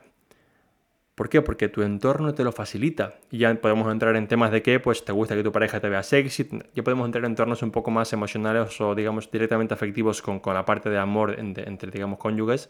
[1.14, 1.40] ¿Por qué?
[1.40, 3.14] Porque tu entorno te lo facilita.
[3.30, 5.88] Y ya podemos entrar en temas de que pues, te gusta que tu pareja te
[5.88, 6.46] vea sexy.
[6.74, 10.66] Ya podemos entrar en entornos un poco más emocionales o, digamos, directamente afectivos con, la
[10.66, 12.68] parte de amor entre, entre, digamos, cónyuges.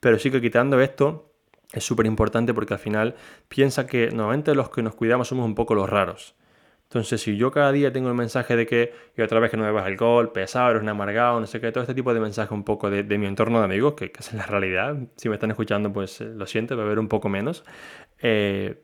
[0.00, 1.29] Pero sí que quitando esto,
[1.72, 3.14] es súper importante porque al final
[3.48, 6.34] piensa que normalmente los que nos cuidamos somos un poco los raros.
[6.90, 9.62] Entonces, si yo cada día tengo el mensaje de que, y otra vez que no
[9.62, 12.64] bebas alcohol, pesado, eres un amargado, no sé qué, todo este tipo de mensajes un
[12.64, 16.20] poco de, mi entorno de amigos, que, es la realidad, si me están escuchando, pues
[16.20, 17.64] eh, lo siento, beber un poco menos,
[18.18, 18.82] eh,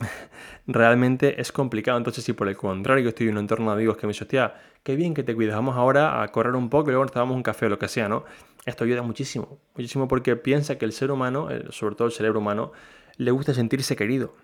[0.66, 1.96] realmente es complicado.
[1.96, 4.54] Entonces, si por el contrario estoy en un entorno de amigos que me dicen, hostia,
[4.82, 7.36] qué bien que te cuidas, vamos ahora a correr un poco y luego nos tomamos
[7.36, 8.26] un café o lo que sea, ¿no?
[8.66, 12.72] Esto ayuda muchísimo, muchísimo porque piensa que el ser humano, sobre todo el cerebro humano,
[13.16, 14.34] le gusta sentirse querido.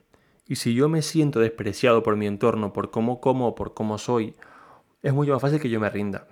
[0.47, 4.35] Y si yo me siento despreciado por mi entorno, por cómo como, por cómo soy,
[5.03, 6.29] es mucho más fácil que yo me rinda.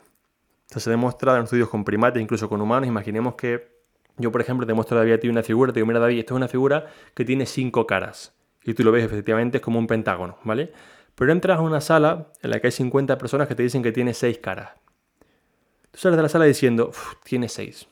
[0.62, 2.88] Entonces se ha demostrado en estudios con primates, incluso con humanos.
[2.88, 3.74] Imaginemos que
[4.16, 6.34] yo, por ejemplo, te muestro a David a una figura, te digo, mira David, esta
[6.34, 8.34] es una figura que tiene cinco caras.
[8.62, 10.72] Y tú lo ves efectivamente es como un pentágono, ¿vale?
[11.14, 13.92] Pero entras a una sala en la que hay 50 personas que te dicen que
[13.92, 14.70] tiene seis caras.
[15.94, 16.90] Tú sales de la sala diciendo,
[17.22, 17.86] tiene seis.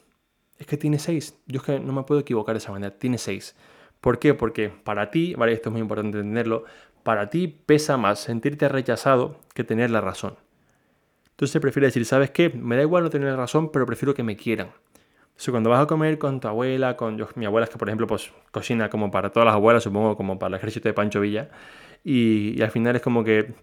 [0.58, 1.38] Es que tiene seis.
[1.46, 2.92] Yo es que no me puedo equivocar de esa manera.
[2.98, 3.54] Tiene seis.
[4.00, 4.34] ¿Por qué?
[4.34, 5.52] Porque para ti, ¿vale?
[5.52, 6.64] Esto es muy importante entenderlo,
[7.04, 10.34] para ti pesa más sentirte rechazado que tener la razón.
[11.30, 12.50] Entonces prefiere decir, ¿sabes qué?
[12.50, 14.72] Me da igual no tener la razón, pero prefiero que me quieran.
[15.26, 18.08] Entonces cuando vas a comer con tu abuela, con mi abuela es que por ejemplo
[18.08, 21.50] pues cocina como para todas las abuelas, supongo como para el ejército de Pancho Villa,
[22.02, 23.54] y, y al final es como que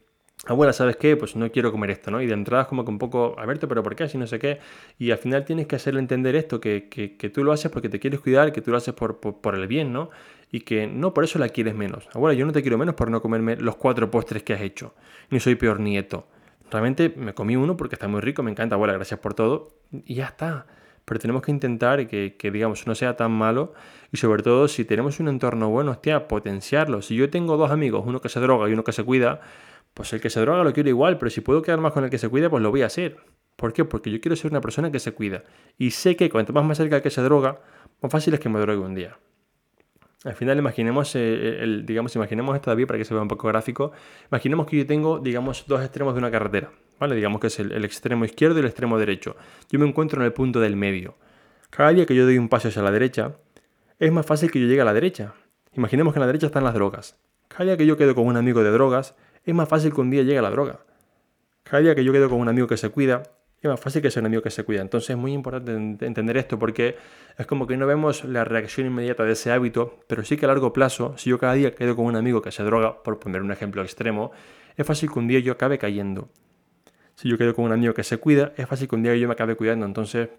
[0.45, 1.17] abuela, ¿sabes qué?
[1.17, 2.21] Pues no quiero comer esto, ¿no?
[2.21, 4.07] Y de entrada es como que un poco, Alberto, pero ¿por qué?
[4.07, 4.59] Si no sé qué.
[4.97, 7.89] Y al final tienes que hacerle entender esto, que, que, que tú lo haces porque
[7.89, 10.09] te quieres cuidar, que tú lo haces por, por, el bien, ¿no?
[10.51, 12.07] Y que no por eso la quieres menos.
[12.13, 14.93] Abuela, yo no te quiero menos por no comerme los cuatro postres que has hecho.
[15.29, 16.27] Ni soy peor nieto.
[16.71, 19.69] Realmente me comí uno porque está muy rico, me encanta, abuela, gracias por todo.
[19.91, 20.65] Y ya está.
[21.05, 23.73] Pero tenemos que intentar que, que, digamos, no sea tan malo.
[24.11, 27.01] Y sobre todo, si tenemos un entorno bueno, hostia, potenciarlo.
[27.01, 29.41] Si yo tengo dos amigos, uno que se droga y uno que se cuida,
[29.93, 32.09] pues el que se droga lo quiero igual, pero si puedo quedar más con el
[32.09, 33.17] que se cuida, pues lo voy a hacer.
[33.55, 33.83] ¿Por qué?
[33.83, 35.43] Porque yo quiero ser una persona que se cuida.
[35.77, 37.61] Y sé que cuanto más me acerca al que se droga,
[38.01, 39.17] más fácil es que me drogue un día.
[40.23, 43.47] Al final imaginemos, eh, el, digamos, imaginemos esto David para que se vea un poco
[43.47, 43.91] gráfico.
[44.31, 46.71] Imaginemos que yo tengo, digamos, dos extremos de una carretera.
[46.99, 47.15] ¿Vale?
[47.15, 49.37] Digamos que es el, el extremo izquierdo y el extremo derecho.
[49.71, 51.15] Yo me encuentro en el punto del medio.
[51.69, 53.35] Cada día que yo doy un paso hacia la derecha,
[53.99, 55.33] es más fácil que yo llegue a la derecha.
[55.73, 57.17] Imaginemos que en la derecha están las drogas.
[57.47, 59.15] Cada día que yo quedo con un amigo de drogas,
[59.49, 60.79] es más fácil que un día llegue la droga.
[61.63, 63.23] Cada día que yo quedo con un amigo que se cuida,
[63.61, 64.81] es más fácil que sea un amigo que se cuida.
[64.81, 66.95] Entonces es muy importante entender esto porque
[67.37, 70.47] es como que no vemos la reacción inmediata de ese hábito, pero sí que a
[70.47, 73.41] largo plazo, si yo cada día quedo con un amigo que se droga, por poner
[73.41, 74.31] un ejemplo extremo,
[74.77, 76.29] es fácil que un día yo acabe cayendo.
[77.15, 79.27] Si yo quedo con un amigo que se cuida, es fácil que un día yo
[79.27, 79.85] me acabe cuidando.
[79.85, 80.29] Entonces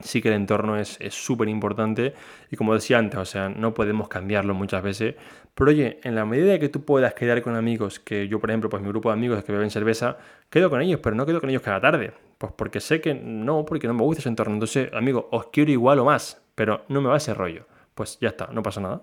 [0.00, 2.14] sí que el entorno es súper importante
[2.50, 5.16] y como decía antes, o sea, no podemos cambiarlo muchas veces,
[5.58, 8.70] pero oye, en la medida que tú puedas quedar con amigos, que yo por ejemplo,
[8.70, 10.16] pues mi grupo de amigos que beben cerveza,
[10.48, 13.64] quedo con ellos, pero no quedo con ellos cada tarde, pues porque sé que no,
[13.64, 17.00] porque no me gusta ese entorno, entonces amigo, os quiero igual o más, pero no
[17.00, 17.66] me va ese rollo,
[17.96, 19.02] pues ya está, no pasa nada.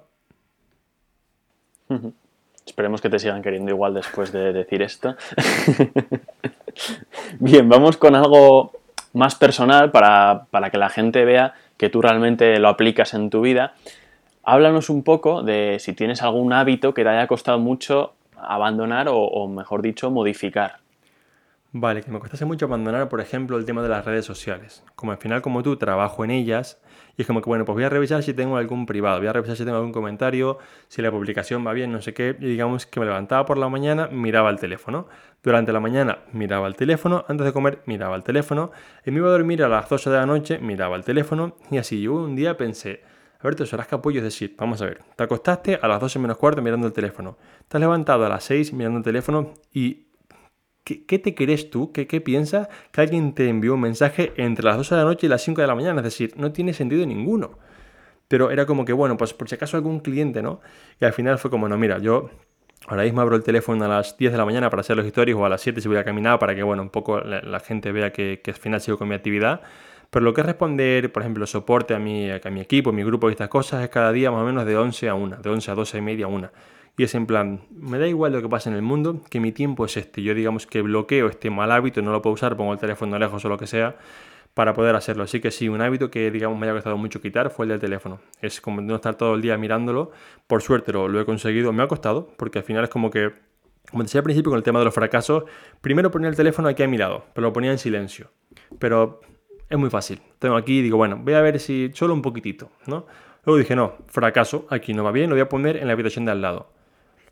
[2.65, 5.17] Esperemos que te sigan queriendo igual después de decir esto.
[7.39, 8.71] Bien, vamos con algo
[9.13, 13.73] más personal para, que la gente vea que tú realmente lo aplicas en tu vida.
[14.47, 19.47] Háblanos un poco de si tienes algún hábito que te haya costado mucho abandonar o,
[19.47, 20.77] mejor dicho, modificar.
[21.71, 24.84] Vale, que me costase mucho abandonar, por ejemplo, el tema de las redes sociales.
[24.95, 26.79] Como al final, como tú, trabajo en ellas,
[27.17, 29.34] y es como que, bueno, pues voy a revisar si tengo algún privado, voy a
[29.34, 32.38] revisar si tengo algún comentario, si la publicación va bien, no sé qué.
[32.39, 35.08] Y digamos que me levantaba por la mañana, miraba el teléfono.
[35.41, 38.69] Durante la mañana miraba el teléfono, antes de comer miraba el teléfono,
[39.03, 41.79] y me iba a dormir a las 12 de la noche, miraba el teléfono, y
[41.79, 41.99] así.
[41.99, 43.01] Yo un día pensé,
[43.45, 46.19] a ver, te serás capullo, es decir, vamos a ver, te acostaste a las 12
[46.19, 50.05] menos cuarto mirando el teléfono, te has levantado a las 6 mirando el teléfono y
[50.86, 51.91] ¿Qué, te crees tú?
[51.91, 55.25] ¿Qué, ¿Qué, piensas que alguien te envió un mensaje entre las 2 de la noche
[55.25, 56.01] y las 5 de la mañana?
[56.01, 57.58] Es decir, no tiene sentido ninguno.
[58.27, 60.62] Pero era como que, bueno, pues por si acaso algún cliente, ¿no?
[61.01, 62.29] Y al final fue como, no, mira, yo
[62.88, 65.36] ahora mismo abro el teléfono a las 10 de la mañana para hacer los historias
[65.36, 67.91] o a las 7 si voy a caminar para que, bueno, un poco la, gente
[67.91, 69.62] vea que, que, al final sigo con mi actividad.
[70.15, 73.04] Pero lo que es responder, por ejemplo, soporte a mi, a mi equipo, a mi
[73.04, 75.49] grupo y estas cosas es cada día más o menos de 11 a 1, de
[75.49, 76.51] 11 a 12 y media a 1.
[76.97, 79.51] Y es en plan, me da igual lo que pasa en el mundo, que mi
[79.51, 80.23] tiempo es este.
[80.23, 83.43] Yo digamos que bloqueo este mal hábito, no lo puedo usar, pongo el teléfono lejos
[83.43, 83.97] o lo que sea,
[84.54, 85.23] para poder hacerlo.
[85.23, 87.82] Así que sí, un hábito que digamos me haya costado mucho quitar fue el del
[87.82, 88.21] teléfono.
[88.41, 90.12] Es como no estar todo el día mirándolo.
[90.47, 93.34] Por suerte lo, lo he conseguido, me ha costado, porque al final es como que,
[93.91, 95.43] como decía al principio con el tema de los fracasos,
[95.82, 98.32] primero ponía el teléfono aquí a mi lado, pero lo ponía en silencio.
[98.80, 99.19] Pero
[99.69, 100.21] es muy fácil.
[100.39, 103.06] Tengo aquí digo, bueno, voy a ver si solo un poquitito, ¿no?
[103.45, 106.25] Luego dije, no, fracaso, aquí no va bien, lo voy a poner en la habitación
[106.25, 106.71] de al lado.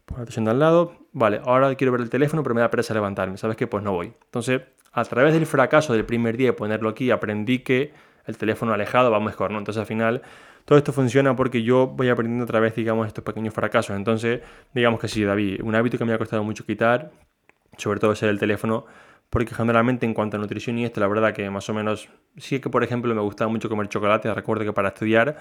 [0.06, 2.70] Pongo la habitación de al lado, vale, ahora quiero ver el teléfono, pero me da
[2.70, 3.68] pereza levantarme, ¿sabes qué?
[3.68, 4.14] Pues no voy.
[4.26, 7.94] Entonces, a través del fracaso del primer día de ponerlo aquí, aprendí que
[8.26, 9.58] el teléfono alejado va mejor, ¿no?
[9.58, 10.22] Entonces, al final,
[10.66, 13.96] todo esto funciona porque yo voy aprendiendo a través, digamos, estos pequeños fracasos.
[13.96, 14.42] Entonces,
[14.74, 17.12] digamos que sí, David, un hábito que me ha costado mucho quitar,
[17.78, 18.86] sobre todo ser el teléfono,
[19.34, 22.60] porque generalmente en cuanto a nutrición y esto, la verdad que más o menos, sí
[22.60, 25.38] que por ejemplo me gustaba mucho comer chocolate, recuerdo que para estudiar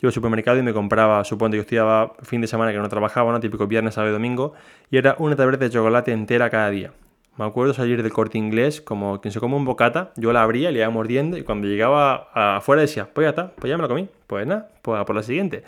[0.00, 2.88] iba al supermercado y me compraba, supongo que yo estudiaba fin de semana que no
[2.88, 3.38] trabajaba, ¿no?
[3.38, 4.54] típico viernes, sábado y domingo,
[4.90, 6.92] y era una tableta de chocolate entera cada día.
[7.38, 10.72] Me acuerdo salir del corte inglés, como quien se come un bocata, yo la abría,
[10.72, 13.88] le iba mordiendo y cuando llegaba afuera decía, pues ya está, pues ya me lo
[13.88, 15.62] comí, pues nada, pues por la siguiente.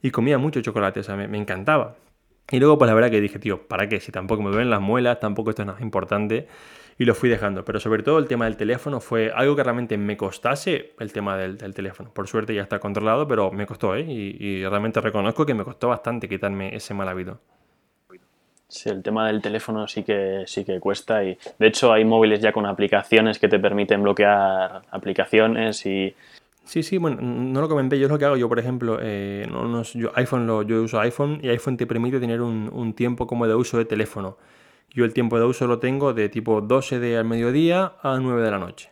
[0.00, 1.96] Y comía mucho chocolate, o sea, me encantaba.
[2.50, 4.00] Y luego, pues la verdad que dije, tío, ¿para qué?
[4.00, 6.46] Si tampoco me duelen las muelas, tampoco esto es nada importante
[6.98, 7.64] y lo fui dejando.
[7.64, 11.36] Pero sobre todo el tema del teléfono fue algo que realmente me costase el tema
[11.36, 12.10] del, teléfono.
[12.12, 14.02] Por suerte ya está controlado, pero me costó, ¿eh?
[14.02, 17.38] Y, realmente reconozco que me costó bastante quitarme ese mal hábito.
[18.68, 22.40] Sí, el tema del teléfono sí que, sí que cuesta y de hecho hay móviles
[22.40, 26.14] ya con aplicaciones que te permiten bloquear aplicaciones y...
[26.66, 29.46] Sí, sí, bueno, no lo comenté, yo es lo que hago, yo por ejemplo, eh,
[29.48, 33.28] no, yo, iPhone lo, yo uso iPhone y iPhone te permite tener un, un tiempo
[33.28, 34.36] como de uso de teléfono.
[34.90, 38.42] Yo el tiempo de uso lo tengo de tipo 12 de al mediodía a 9
[38.42, 38.90] de la noche.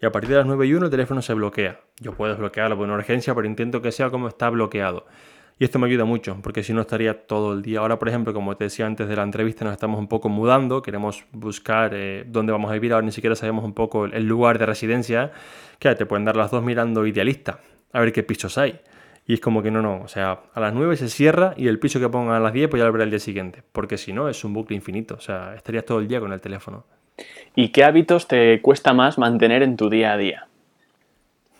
[0.00, 1.80] Y a partir de las 9 y 1 el teléfono se bloquea.
[1.98, 5.06] Yo puedo desbloquearlo por una urgencia, pero intento que sea como está bloqueado.
[5.60, 7.80] Y esto me ayuda mucho, porque si no estaría todo el día.
[7.80, 10.80] Ahora, por ejemplo, como te decía antes de la entrevista, nos estamos un poco mudando,
[10.80, 14.58] queremos buscar eh, dónde vamos a vivir, ahora ni siquiera sabemos un poco el lugar
[14.58, 15.32] de residencia.
[15.78, 17.60] Que te pueden dar las dos mirando idealista,
[17.92, 18.80] a ver qué pisos hay.
[19.26, 21.78] Y es como que no, no, o sea, a las 9 se cierra y el
[21.78, 24.14] piso que pongan a las 10 pues ya lo verá el día siguiente, porque si
[24.14, 26.86] no es un bucle infinito, o sea, estarías todo el día con el teléfono.
[27.54, 30.46] ¿Y qué hábitos te cuesta más mantener en tu día a día?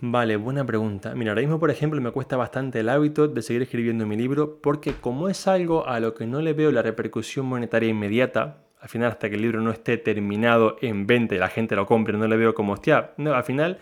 [0.02, 1.14] Vale, buena pregunta.
[1.14, 4.58] Mira, ahora mismo, por ejemplo, me cuesta bastante el hábito de seguir escribiendo mi libro
[4.62, 8.88] porque como es algo a lo que no le veo la repercusión monetaria inmediata, al
[8.88, 12.16] final hasta que el libro no esté terminado en venta y la gente lo compre,
[12.16, 13.78] no le veo como, hostia, no, al final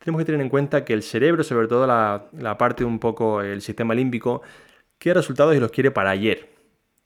[0.00, 3.62] tenemos que tener en cuenta que el cerebro, sobre todo la, parte un poco, el
[3.62, 4.42] sistema límbico,
[4.98, 6.48] quiere resultados y los quiere para ayer.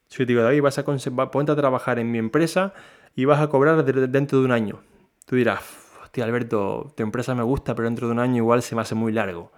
[0.08, 0.84] Si yo te digo, David, vas a
[1.30, 2.72] ponte a trabajar en mi empresa
[3.14, 4.80] y vas a cobrar dentro de un año.
[5.26, 5.86] Tú dirás,
[6.22, 9.12] Alberto, tu empresa me gusta, pero dentro de un año igual se me hace muy
[9.12, 9.52] largo.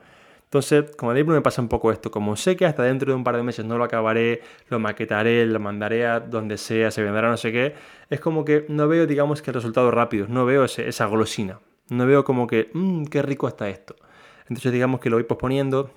[0.44, 2.10] Entonces, como libro me pasa un poco esto.
[2.10, 5.44] Como sé que hasta dentro de un par de meses no lo acabaré, lo maquetaré,
[5.44, 7.74] lo mandaré a donde sea, se venderá no sé qué,
[8.08, 11.60] es como que no veo, digamos, que el resultado rápido, no veo esa golosina.
[11.90, 13.96] No veo como que, mmm, qué rico está esto.
[14.48, 15.90] Entonces digamos que lo voy posponiendo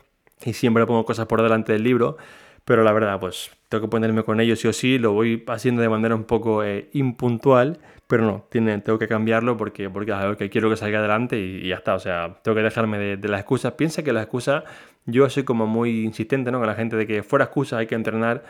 [0.43, 2.17] y siempre pongo cosas por delante del libro,
[2.65, 5.81] pero la verdad, pues tengo que ponerme con ello sí o sí, lo voy haciendo
[5.81, 10.69] de manera un poco eh, impuntual, pero no, tiene, tengo que cambiarlo porque, porque quiero
[10.69, 13.73] que salga adelante y, ya está, o sea, tengo que dejarme de, las excusas.
[13.73, 14.63] Piensa que las excusas,
[15.05, 16.59] yo soy como muy insistente ¿no?
[16.59, 18.43] con la gente de que fuera excusa hay que entrenar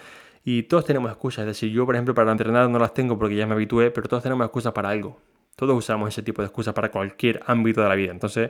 [0.43, 3.35] y todos tenemos excusas, es decir, yo por ejemplo para entrenar no las tengo porque
[3.35, 5.19] ya me habitué, pero todos tenemos excusas para algo.
[5.55, 8.11] Todos usamos ese tipo de excusas para cualquier ámbito de la vida.
[8.11, 8.49] Entonces,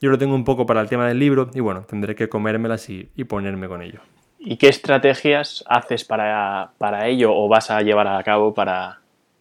[0.00, 2.90] yo lo tengo un poco para el tema del libro y bueno, tendré que comérmelas
[2.90, 4.00] y, y ponerme con ello.
[4.38, 9.00] ¿Y qué estrategias haces para, para ello o vas a llevar a cabo para,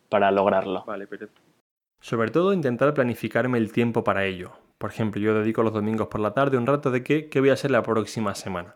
[0.10, 0.84] para lograrlo?
[0.86, 1.08] Vale,
[2.02, 4.54] Sobre todo intentar planificarme el tiempo para ello.
[4.78, 7.50] Por ejemplo, yo dedico los domingos por la tarde un rato de qué, qué voy
[7.50, 8.76] a hacer la próxima semana.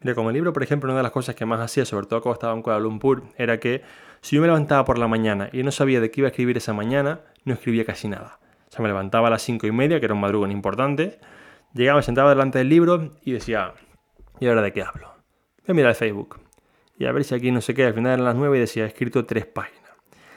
[0.00, 2.22] Mira, como el libro, por ejemplo, una de las cosas que más hacía, sobre todo
[2.22, 3.82] cuando estaba en Kuala Lumpur, era que
[4.22, 6.56] si yo me levantaba por la mañana y no sabía de qué iba a escribir
[6.56, 8.38] esa mañana, no escribía casi nada.
[8.68, 11.20] O sea, me levantaba a las cinco y media, que era un madrugón importante,
[11.74, 13.74] llegaba, me sentaba delante del libro y decía,
[14.38, 15.19] ¿y ahora de qué hablo?
[15.72, 16.40] Voy a Facebook.
[16.98, 18.84] Y a ver si aquí no sé qué, al final eran las nueve y decía,
[18.84, 19.80] he escrito tres páginas.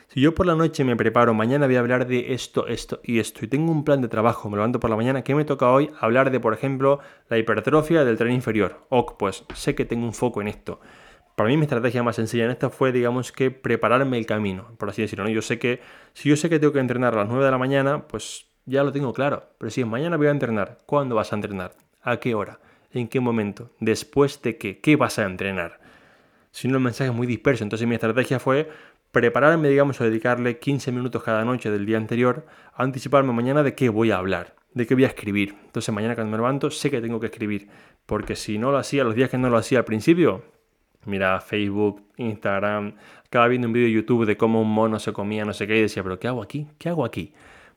[0.08, 3.18] Si yo por la noche me preparo, mañana voy a hablar de esto, esto y
[3.18, 5.72] esto, y tengo un plan de trabajo, me levanto por la mañana, ¿qué me toca
[5.72, 5.90] hoy?
[6.00, 8.86] Hablar de, por ejemplo, la hipertrofia del tren inferior.
[8.90, 10.80] Ok, pues sé que tengo un foco en esto.
[11.36, 14.90] Para mí mi estrategia más sencilla en esto fue, digamos, que prepararme el camino, por
[14.90, 15.26] así decirlo.
[15.26, 15.32] ¿no?
[15.32, 15.82] Yo sé que,
[16.14, 18.84] si yo sé que tengo que entrenar a las 9 de la mañana, pues ya
[18.84, 19.50] lo tengo claro.
[19.58, 21.74] Pero si mañana voy a entrenar, ¿cuándo vas a entrenar?
[22.04, 22.60] ¿A qué hora?
[22.94, 23.72] ¿En qué momento?
[23.80, 24.80] ¿Después de qué?
[24.80, 25.80] ¿Qué vas a entrenar?
[26.52, 27.64] Si no, el mensaje es muy disperso.
[27.64, 28.70] Entonces mi estrategia fue
[29.12, 33.74] prepararme, digamos, o dedicarle 15 minutos cada noche del día anterior a anticiparme mañana de
[33.74, 35.56] qué voy a hablar, de qué voy a escribir.
[35.66, 37.68] Entonces mañana cuando me levanto sé que tengo que escribir,
[38.06, 40.44] porque si no lo hacía, los días que no lo hacía al principio,
[41.06, 42.94] mira Facebook, Instagram,
[43.26, 45.78] acaba viendo un vídeo de YouTube de cómo un mono se comía no sé qué
[45.78, 46.68] y decía, pero ¿qué hago aquí?
[46.78, 47.34] ¿Qué hago aquí?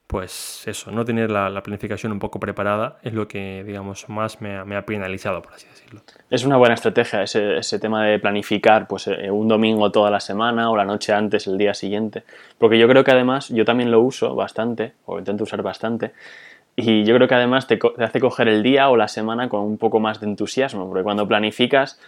[0.07, 4.55] Pues eso, no tener la, planificación un poco preparada es lo que, digamos, más me
[4.55, 6.01] ha, penalizado, por así decirlo.
[6.29, 10.21] Es una buena estrategia ese, ese tema de planificar pues, eh, un domingo toda la
[10.21, 12.23] semana o la noche antes, el día siguiente.
[12.57, 16.13] Porque yo creo que además, yo también lo uso bastante, o intento usar bastante,
[16.77, 19.61] y yo creo que además te, te hace coger el día o la semana con
[19.61, 21.99] un poco más de entusiasmo, porque cuando planificas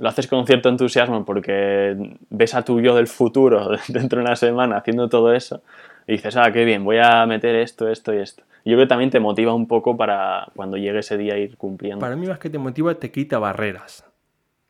[0.00, 1.96] lo haces con cierto entusiasmo porque
[2.28, 5.62] ves a tu yo del futuro dentro de una semana haciendo todo eso
[6.06, 8.44] y dices, ah, qué bien, voy a meter esto, esto y esto.
[8.64, 12.00] Yo creo que también te motiva un poco para cuando llegue ese día ir cumpliendo.
[12.00, 14.04] Para mí más que te motiva, te quita barreras.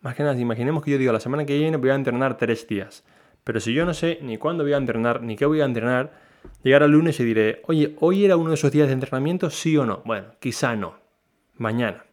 [0.03, 2.66] Más que nada, imaginemos que yo digo, la semana que viene voy a entrenar tres
[2.68, 3.05] días.
[3.43, 6.12] Pero si yo no sé ni cuándo voy a entrenar, ni qué voy a entrenar,
[6.62, 9.76] llegar al lunes y diré, oye, ¿hoy era uno de esos días de entrenamiento, sí
[9.76, 10.03] o no?
[10.05, 10.95] Bueno, quizá no.
[11.55, 12.05] Mañana.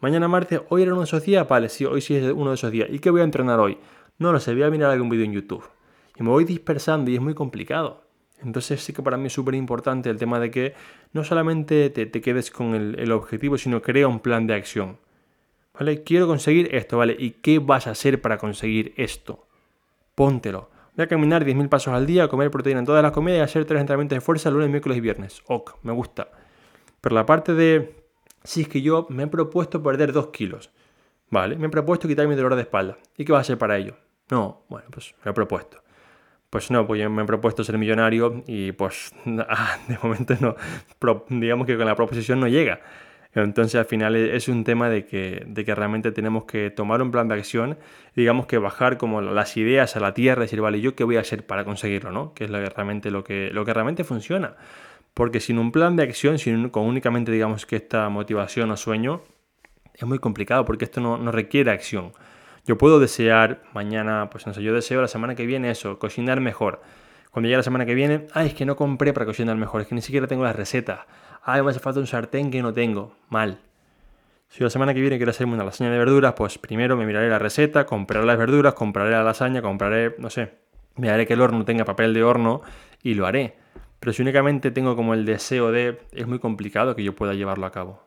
[0.00, 1.46] Mañana martes, ¿hoy era uno de esos días?
[1.46, 2.88] Vale, sí, hoy sí es uno de esos días.
[2.90, 3.78] ¿Y qué voy a entrenar hoy?
[4.18, 5.64] No lo sé, voy a mirar algún vídeo en YouTube.
[6.16, 8.07] Y me voy dispersando y es muy complicado.
[8.42, 10.74] Entonces sí que para mí es súper importante el tema de que
[11.12, 14.98] no solamente te, quedes con el, objetivo, sino crea un plan de acción.
[15.74, 16.02] ¿Vale?
[16.02, 17.16] Quiero conseguir esto, ¿vale?
[17.18, 19.46] ¿Y qué vas a hacer para conseguir esto?
[20.14, 20.70] Póntelo.
[20.96, 23.64] Voy a caminar 10.000 pasos al día, comer proteína en todas las comidas y hacer
[23.64, 25.42] tres entrenamientos de fuerza lunes, miércoles y viernes.
[25.46, 26.28] Ok, me gusta.
[27.00, 27.94] Pero la parte de,
[28.42, 30.70] si es que yo me he propuesto perder 2 kilos,
[31.30, 31.56] ¿vale?
[31.56, 32.98] Me he propuesto quitarme mi dolor de espalda.
[33.16, 33.94] ¿Y qué vas a hacer para ello?
[34.30, 35.80] No, bueno, pues me he propuesto.
[36.50, 39.12] Pues no, pues yo me he propuesto ser millonario y pues
[39.48, 40.56] ah, de momento no,
[41.28, 42.80] digamos que con la proposición no llega.
[43.34, 47.02] Entonces al final e, es un tema de que, de que realmente tenemos que tomar
[47.02, 47.78] un plan de acción,
[48.16, 51.16] digamos que bajar como las ideas a la tierra y decir, vale, ¿yo qué voy
[51.16, 52.12] a hacer para conseguirlo?
[52.12, 52.32] ¿no?
[52.32, 54.56] Que es lo que realmente, lo que, lo que realmente funciona.
[55.14, 59.22] Porque sin un plan de acción, sin, con únicamente digamos que esta motivación o sueño,
[59.94, 62.12] es muy complicado porque esto no, no requiere acción.
[62.68, 66.38] Yo puedo desear mañana, pues no sé, yo deseo la semana que viene eso, cocinar
[66.42, 66.82] mejor.
[67.30, 69.86] Cuando llegue la semana que viene, ay, es que no compré para cocinar mejor, es
[69.86, 71.06] que ni siquiera tengo la receta.
[71.42, 73.16] Ay, me hace falta un sartén que no tengo.
[73.30, 73.58] Mal.
[74.50, 77.30] Si la semana que viene quiero hacerme una lasaña de verduras, pues primero me miraré
[77.30, 80.52] la receta, compraré las verduras, compraré la lasaña, compraré, no sé,
[80.96, 82.60] miraré que el horno tenga papel de horno
[83.02, 83.56] y lo haré.
[83.98, 87.64] Pero si únicamente tengo como el deseo de, es muy complicado que yo pueda llevarlo
[87.64, 88.02] a cabo.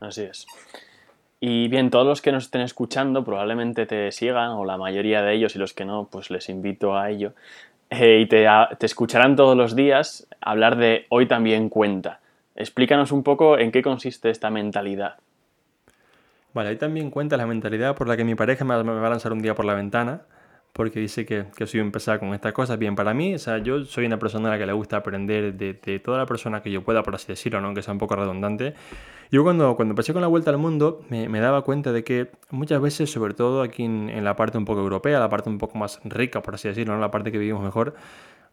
[0.00, 0.46] Así es.
[1.40, 5.34] Y bien, todos los que nos estén escuchando probablemente te sigan, o la mayoría de
[5.34, 7.32] ellos, y los que no, pues les invito a ello.
[7.90, 8.46] Eh, y te,
[8.78, 12.20] te, escucharán todos los días hablar de hoy también cuenta.
[12.56, 15.16] Explícanos un poco en qué consiste esta mentalidad.
[16.54, 19.32] Vale, hoy también cuenta la mentalidad por la que mi pareja me va a lanzar
[19.32, 20.22] un día por la ventana
[20.78, 22.78] porque dice que, que soy empezar con estas cosas.
[22.78, 25.52] Bien, para mí, o sea, yo soy una persona a la que le gusta aprender
[25.54, 27.66] de, de toda la persona que yo pueda, por así decirlo, ¿no?
[27.66, 28.74] aunque sea un poco redundante.
[29.32, 32.30] Yo cuando, cuando empecé con la vuelta al mundo me, me daba cuenta de que
[32.50, 35.58] muchas veces, sobre todo aquí en, en, la parte un poco europea, la parte un
[35.58, 37.00] poco más rica, por así decirlo, ¿no?
[37.00, 37.94] la parte que vivimos mejor,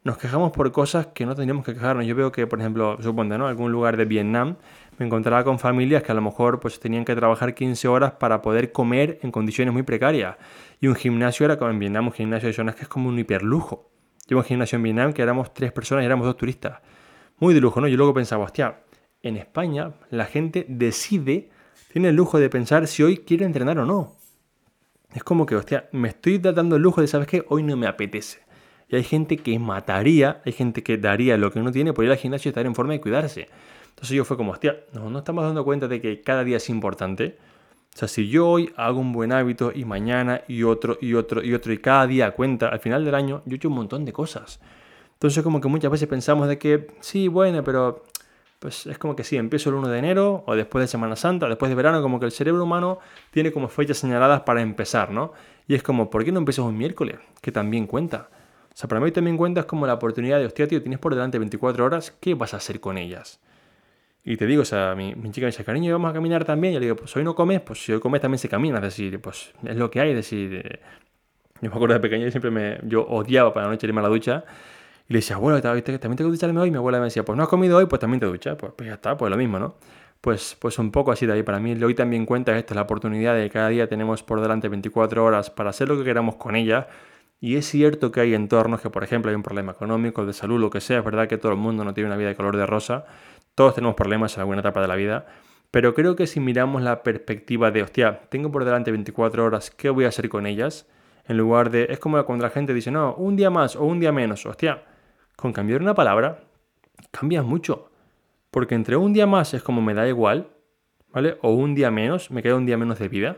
[0.05, 2.05] nos quejamos por cosas que no tendríamos que quejarnos.
[2.05, 3.47] Yo veo que, por ejemplo, supongo, ¿no?
[3.47, 4.55] Algún lugar de Vietnam
[4.97, 8.41] me encontraba con familias que a lo mejor pues tenían que trabajar 15 horas para
[8.41, 10.37] poder comer en condiciones muy precarias.
[10.79, 13.19] Y un gimnasio era como en Vietnam, un gimnasio de zonas que es como un
[13.19, 13.89] hiperlujo.
[14.27, 16.79] Yo un gimnasio en Vietnam que éramos tres personas y éramos dos turistas.
[17.39, 17.87] Muy de lujo, ¿no?
[17.87, 18.79] Yo luego pensaba, hostia,
[19.21, 21.49] en España la gente decide,
[21.91, 24.15] tiene el lujo de pensar si hoy quiere entrenar o no.
[25.13, 27.45] Es como que, hostia, me estoy dando el lujo de, ¿sabes qué?
[27.49, 28.39] Hoy no me apetece.
[28.89, 32.11] Y hay gente que mataría, hay gente que daría lo que uno tiene por ir
[32.11, 33.49] al gimnasio y estar en forma de cuidarse.
[33.95, 36.69] Entonces yo fue como, hostia, no, no estamos dando cuenta de que cada día es
[36.69, 37.37] importante.
[37.95, 41.41] O sea, si yo hoy hago un buen hábito y mañana y otro y otro
[41.41, 44.03] y otro y cada día cuenta, al final del año yo he hecho un montón
[44.03, 44.59] de cosas.
[45.13, 48.03] Entonces como que muchas veces pensamos de que, sí, bueno, pero,
[48.59, 51.47] pues es como que sí, empiezo el 1 de enero o después de Semana Santa,
[51.47, 52.99] después de verano, como que el cerebro humano
[53.31, 55.31] tiene como fechas señaladas para empezar, ¿no?
[55.65, 57.17] Y es como, ¿por qué no empiezas un miércoles?
[57.41, 58.29] Que también cuenta.
[58.73, 61.15] O sea, para mí también cuenta es como la oportunidad de, hostia, tío, tienes por
[61.15, 63.39] delante 24 horas, ¿qué vas a hacer con ellas?
[64.28, 66.71] Y te digo, o sea, mi, mi chica me dice, cariño, vamos a caminar también.
[66.71, 68.78] Y yo le digo, pues hoy no comes, pues si hoy comes también se camina.
[68.78, 70.09] Es decir, pues es lo que hay.
[70.09, 70.80] Es decir, eh,
[71.61, 74.03] yo me acuerdo de pequeño y siempre me, yo odiaba para la noche irme a
[74.03, 74.43] la ducha
[75.07, 76.69] y le decía, bueno, también tengo que ducharme hoy.
[76.69, 78.55] Y mi abuela me decía, pues no has comido hoy, pues también te duchas.
[78.57, 79.76] Pues, pues, ya está, pues lo mismo, ¿no?
[80.21, 81.43] Pues, pues un poco así de ahí.
[81.43, 84.69] Para mí, hoy también cuenta esto, la oportunidad de que cada día tenemos por delante
[84.69, 86.88] 24 horas para hacer lo que queramos con ella.
[87.39, 90.59] Y es cierto que hay entornos que, por ejemplo, hay un problema económico, de salud,
[90.59, 90.99] lo que sea.
[90.99, 93.05] Es verdad que todo el mundo no tiene una vida de color de rosa.
[93.55, 95.25] Todos tenemos problemas en alguna etapa de la vida.
[95.71, 99.89] Pero creo que si miramos la perspectiva de, hostia, tengo por delante 24 horas, ¿qué
[99.89, 100.87] voy a hacer con ellas?
[101.27, 103.99] En lugar de, es como cuando la gente dice, no, un día más o un
[103.99, 104.45] día menos.
[104.45, 104.83] Hostia,
[105.35, 106.43] con cambiar una palabra,
[107.11, 107.89] cambia mucho.
[108.51, 110.49] Porque entre un día más es como me da igual,
[111.11, 111.37] ¿vale?
[111.41, 113.37] O un día menos, me queda un día menos de vida,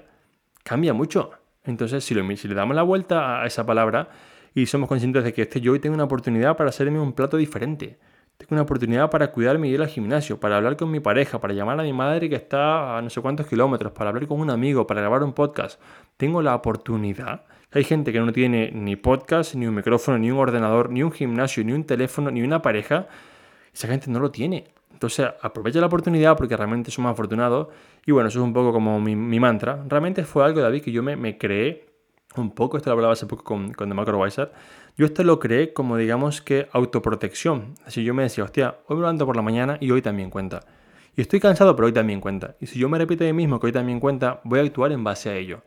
[0.64, 1.32] cambia mucho.
[1.64, 4.10] Entonces, si, le damos la vuelta a esa palabra
[4.54, 7.38] y somos conscientes de que este yo hoy tengo una oportunidad para hacerme un plato
[7.38, 8.00] diferente,
[8.38, 11.54] tengo una oportunidad para cuidarme y ir al gimnasio, para hablar con mi pareja, para
[11.54, 14.50] llamar a mi madre que está a no sé cuántos kilómetros, para hablar con un
[14.50, 15.80] amigo, para grabar un podcast.
[16.18, 20.38] Tengo la oportunidad hay gente que no tiene ni podcast, ni un micrófono, ni un
[20.38, 23.08] ordenador, ni un gimnasio, ni un teléfono, ni una pareja.
[23.74, 24.66] Esa gente no lo tiene.
[24.94, 27.68] Entonces aprovecha la oportunidad porque realmente somos afortunados.
[28.06, 29.84] Y bueno, eso es un poco como mi, mantra.
[29.88, 31.87] Realmente fue algo, David, que yo me, me, creé
[32.36, 32.78] un poco.
[32.78, 34.52] Esto lo hablaba hace poco con, con The Weiser.
[34.98, 37.76] Yo esto lo creé como, digamos que, autoprotección.
[37.86, 40.62] Así yo me decía, hostia, hoy me levanto por la mañana y hoy también cuenta.
[41.16, 42.56] Y estoy cansado, pero hoy también cuenta.
[42.60, 44.92] Y si yo me repito a mí mismo que hoy también cuenta, voy a actuar
[44.92, 45.62] en base a ello.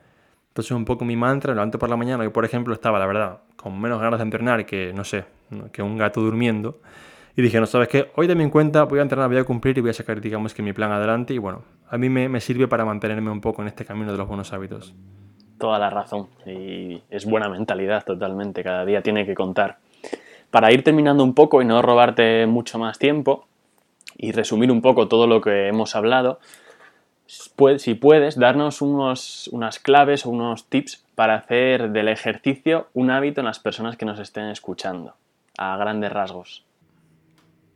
[0.49, 3.07] Entonces un poco mi mantra, me levanto por la mañana, yo por ejemplo estaba, la
[3.07, 5.25] verdad, con menos ganas de entrenar que, no sé,
[5.73, 6.81] que un gato durmiendo.
[7.37, 8.11] Y dije, no, ¿sabes qué?
[8.17, 10.63] Hoy también cuenta, voy a entrenar, voy a cumplir y voy a sacar, digamos, que
[10.63, 11.35] mi plan adelante.
[11.35, 14.19] Y bueno, a mí me, me sirve para mantenerme un poco en este camino de
[14.19, 14.95] los buenos hábitos.
[15.61, 16.29] Toda la razón.
[16.47, 18.65] Y es buena mentalidad totalmente.
[18.65, 19.77] Cada día tiene que contar.
[20.51, 23.47] Para ir terminando un poco y no robarte mucho más tiempo
[24.17, 26.41] y resumir un poco todo lo que hemos hablado,
[27.77, 33.43] si puedes, darnos unos, unas claves o unos tips para hacer del ejercicio un hábito
[33.43, 35.15] en las personas que nos estén escuchando,
[35.59, 36.65] a grandes rasgos.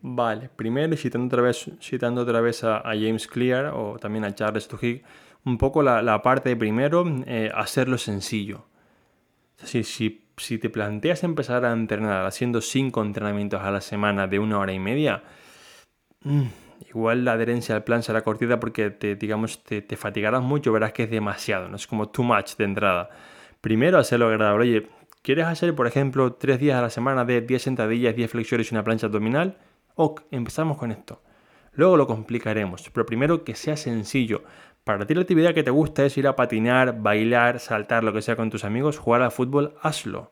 [0.01, 4.69] Vale, primero, citando otra vez, citando otra vez a, James Clear o también a Charles
[4.69, 5.03] Duhigg,
[5.45, 8.67] un poco la, parte primero, eh, hacerlo sencillo.
[9.57, 9.85] si,
[10.37, 14.73] si te planteas empezar a entrenar haciendo cinco entrenamientos a la semana de una hora
[14.73, 15.23] y media,
[16.23, 16.43] mm,
[16.89, 20.93] igual la adherencia al plan será cortita porque te, digamos, te, te, fatigarás mucho, verás
[20.93, 23.11] que es demasiado, no es como too much de entrada.
[23.61, 24.63] Primero, hacerlo agradable.
[24.63, 24.89] Oye,
[25.23, 28.75] ¿quieres hacer, por ejemplo, tres días a la semana de 10 sentadillas, 10 flexiones y
[28.75, 29.59] una plancha abdominal?
[29.95, 31.23] Ok, empezamos con esto.
[31.73, 34.45] Luego lo complicaremos, pero primero que sea sencillo.
[34.85, 38.21] Para ti la actividad que te gusta es ir a patinar, bailar, saltar, lo que
[38.21, 40.31] sea con tus amigos, jugar al fútbol, hazlo.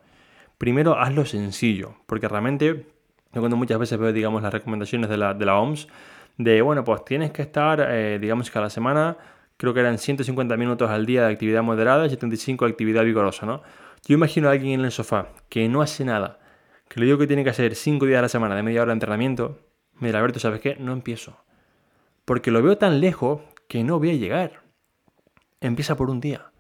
[0.59, 2.87] Primero hazlo sencillo, porque realmente,
[3.33, 5.89] yo cuando muchas veces veo, digamos, las recomendaciones de la, de la OMS,
[6.37, 9.17] de, bueno, pues tienes que estar, eh, digamos que a la semana,
[9.57, 13.47] creo que eran 150 minutos al día de actividad moderada y 75 de actividad vigorosa,
[13.47, 13.63] ¿no?
[14.07, 16.41] Yo imagino a alguien en el sofá que no hace nada,
[16.89, 18.91] que le digo que tiene que hacer 5 días a la semana de media hora
[18.91, 19.61] de entrenamiento,
[19.99, 20.77] mira, Alberto, ¿sabes qué?
[20.79, 21.39] No empiezo.
[22.27, 23.41] Porque lo veo tan lejos
[23.73, 24.61] que no voy a llegar.
[25.63, 26.53] Empieza por un día,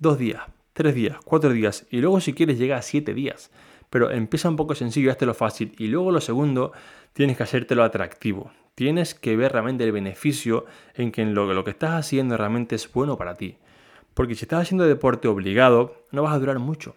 [0.00, 0.42] dos días,
[0.72, 3.52] tres días, cuatro días y luego si quieres llega a siete días.
[3.88, 6.72] Pero empieza un poco sencillo, hazte lo fácil y luego lo segundo,
[7.12, 8.50] tienes que hacértelo atractivo.
[8.74, 13.16] Tienes que ver realmente el beneficio en que lo, que estás haciendo realmente es bueno
[13.16, 13.58] para ti.
[14.14, 16.96] Porque si estás haciendo deporte obligado, no vas a durar mucho.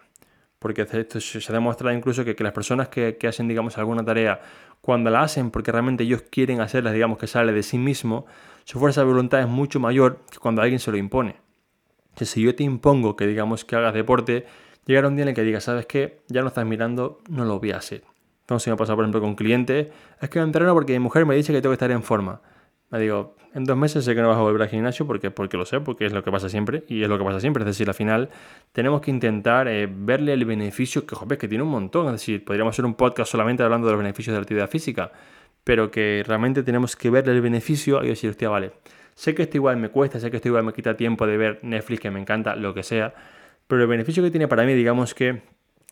[0.58, 4.42] Porque esto se ha demostrado incluso que, las personas que, hacen, digamos, alguna tarea,
[4.82, 8.26] cuando la hacen porque realmente ellos quieren hacerla, digamos, que sale de sí mismo,
[8.64, 11.36] su fuerza de voluntad es mucho mayor que cuando alguien se lo impone.
[12.16, 14.46] Que si yo te impongo que, digamos, que hagas deporte,
[14.86, 16.22] llegará un día en el que digas, ¿sabes qué?
[16.28, 18.04] Ya no estás mirando, no lo voy a hacer.
[18.42, 19.88] Entonces me ha pasado, por ejemplo, con clientes,
[20.20, 22.42] es que entreno porque mi mujer me dice que tengo que estar en forma.
[22.90, 25.58] Me digo, en dos meses sé que no vas a volver al gimnasio porque, porque
[25.58, 27.62] lo sé, porque es lo que pasa siempre y es lo que pasa siempre.
[27.62, 28.30] Es decir, al final
[28.72, 32.08] tenemos que intentar eh, verle el beneficio que, joder, que tiene un montón.
[32.08, 35.12] Es decir, podríamos hacer un podcast solamente hablando de los beneficios de la actividad física,
[35.70, 38.72] pero que realmente tenemos que verle el beneficio y decir, hostia, vale,
[39.14, 41.60] sé que esto igual me cuesta, sé que esto igual me quita tiempo de ver
[41.62, 43.14] Netflix, que me encanta, lo que sea,
[43.68, 45.44] pero el beneficio que tiene para mí, digamos que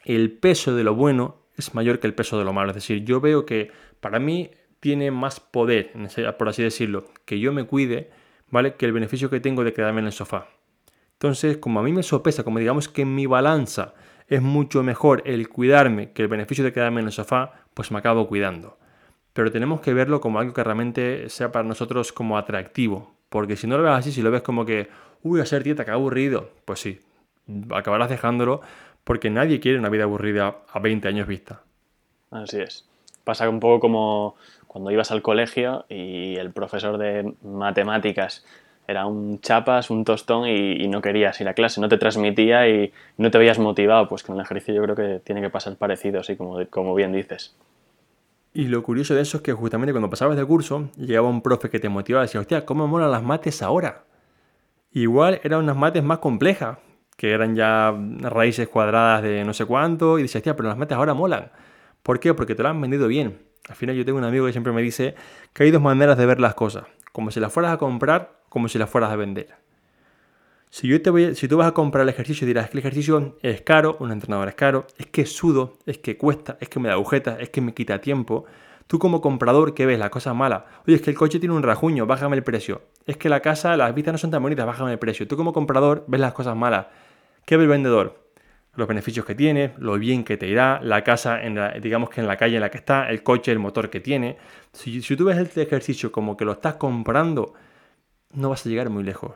[0.03, 2.71] el peso de lo bueno es mayor que el peso de lo malo.
[2.71, 3.69] Es decir, yo veo que
[3.99, 4.49] para mí
[4.79, 5.91] tiene más poder,
[6.39, 8.09] por así decirlo, que yo me cuide,
[8.49, 8.73] ¿vale?
[8.77, 10.47] Que el beneficio que tengo de quedarme en el sofá.
[11.13, 13.93] Entonces, como a mí me sopesa, como digamos que en mi balanza
[14.27, 17.99] es mucho mejor el cuidarme que el beneficio de quedarme en el sofá, pues me
[17.99, 18.79] acabo cuidando.
[19.37, 23.11] Pero tenemos que verlo como algo que realmente sea para nosotros como atractivo.
[23.29, 24.87] Porque si no lo ves así, si lo ves como que,
[25.21, 27.01] uy, hacer dieta, qué aburrido, pues sí,
[27.69, 28.61] acabarás dejándolo
[29.03, 31.61] porque nadie quiere una vida aburrida a 20 años vista.
[32.31, 32.89] Así es.
[33.25, 38.43] Pasa un poco como cuando ibas al colegio y el profesor de matemáticas
[38.87, 42.91] era un chapas, un tostón y, no querías ir a clase, no te transmitía y
[43.17, 46.21] no te veías motivado, pues con el ejercicio yo creo que tiene que pasar parecido,
[46.21, 47.55] así como, como bien dices.
[48.57, 51.69] Y lo curioso de eso es que justamente cuando pasabas de curso, llegaba un profe
[51.69, 54.05] que te motivaba y decía, hostia, ¿cómo molan las mates ahora?
[54.91, 56.79] Igual eran unas mates más complejas,
[57.15, 60.97] que eran ya raíces cuadradas de no sé cuánto, y decía, hostia, pero las mates
[60.97, 61.51] ahora molan.
[62.01, 62.33] ¿Por qué?
[62.33, 63.37] Porque te lo han vendido bien.
[63.69, 65.13] Al final yo tengo un amigo que siempre me dice
[65.53, 68.69] que hay dos maneras de ver las cosas, como si las fueras a comprar, como
[68.69, 69.53] si las fueras a vender.
[70.69, 72.79] Si, yo te voy, si tú vas a comprar el ejercicio y dirás que el
[72.79, 76.79] ejercicio es caro, un entrenador es caro, es que sudo, es que cuesta, es que
[76.79, 78.45] me da agujetas, es que me quita tiempo.
[78.87, 79.99] Tú como comprador, ¿qué ves?
[79.99, 80.65] La cosa mala.
[80.85, 82.81] Oye, es que el coche tiene un rajuño, bájame el precio.
[83.05, 85.27] Es que la casa, las vistas no son tan bonitas, bájame el precio.
[85.27, 86.87] Tú como comprador ves las cosas malas.
[87.45, 88.27] ¿Qué ve el vendedor?
[88.75, 92.27] Los beneficios que tiene, lo bien que te irá, la casa, en digamos que en
[92.27, 94.37] la calle en la que está, el coche, el motor que tiene.
[94.71, 97.53] Si, si tú ves el ejercicio como que lo estás comprando,
[98.33, 99.31] no vas a llegar muy lejos.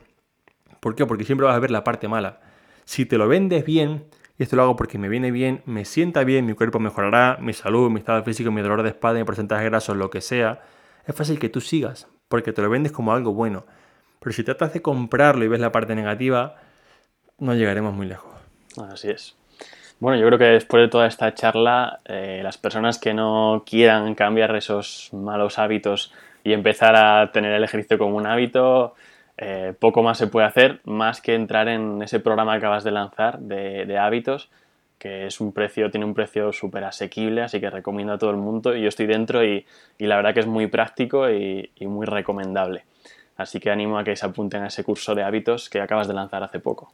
[0.81, 1.05] ¿Por qué?
[1.05, 2.39] Porque siempre vas a ver la parte mala.
[2.83, 4.05] Si te lo vendes bien,
[4.39, 7.91] esto lo hago porque me viene bien, me sienta bien, mi cuerpo mejorará, mi salud,
[7.91, 10.61] mi estado físico, mi dolor de espalda, mi porcentaje graso, lo que sea,
[11.05, 13.63] es fácil que tú sigas, porque te lo vendes como algo bueno.
[14.19, 16.55] Pero si tratas de comprarlo y ves la parte negativa,
[17.37, 18.33] no llegaremos muy lejos.
[18.91, 19.35] Así es.
[19.99, 24.15] Bueno, yo creo que después de toda esta charla, eh, las personas que no quieran
[24.15, 26.11] cambiar esos malos hábitos
[26.43, 28.95] y empezar a tener el ejercicio como un hábito,
[29.41, 32.91] eh, poco más se puede hacer, más que entrar en ese programa que acabas de
[32.91, 34.51] lanzar de, hábitos,
[34.99, 38.37] que es un precio, tiene un precio súper asequible, así que recomiendo a todo el
[38.37, 38.75] mundo.
[38.75, 39.65] Y yo estoy dentro y,
[39.97, 42.83] la verdad que es muy práctico y, y muy recomendable.
[43.35, 46.13] Así que animo a que se apunten a ese curso de hábitos que acabas de
[46.13, 46.93] lanzar hace poco.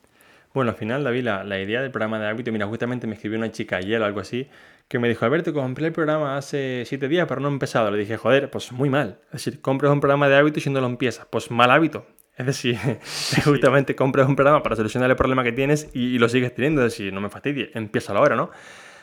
[0.54, 3.52] Bueno, al final, David, la, idea del programa de hábito, mira, justamente me escribió una
[3.52, 4.48] chica ayer o algo así,
[4.88, 7.92] que me dijo, Alberto, compré el programa hace siete días, pero no he empezado.
[7.92, 9.20] Le dije, joder, pues muy mal.
[9.26, 11.28] Es decir, compras un programa de hábito y no lo empiezas.
[11.30, 12.08] Pues mal hábito.
[12.38, 12.78] Es decir,
[13.44, 16.86] justamente compras un programa para solucionar el problema que tienes y, lo sigues teniendo.
[16.86, 18.52] Es decir, no me fastidie, empieza ahora, ¿no?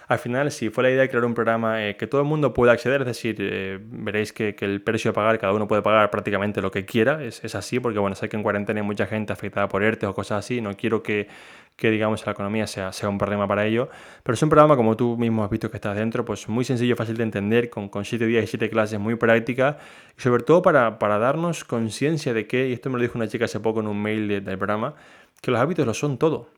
[0.07, 2.53] Al final, si fue la idea de crear un programa eh, que todo el mundo
[2.53, 6.11] pueda acceder, es decir, eh, veréis que, el precio a pagar, cada uno puede pagar
[6.11, 9.07] prácticamente lo que quiera, es, es, así, porque bueno, sé que en cuarentena hay mucha
[9.07, 11.29] gente afectada por ERTE o cosas así, no quiero que,
[11.77, 13.89] que digamos la economía sea, sea un problema para ello,
[14.23, 16.95] pero es un programa como tú mismo has visto que estás dentro, pues muy sencillo,
[16.97, 19.77] fácil de entender, con, con días y siete clases muy prácticas,
[20.17, 23.29] y sobre todo para, para darnos conciencia de que, y esto me lo dijo una
[23.29, 24.95] chica hace poco en un mail del programa,
[25.41, 26.49] que los hábitos lo son todo.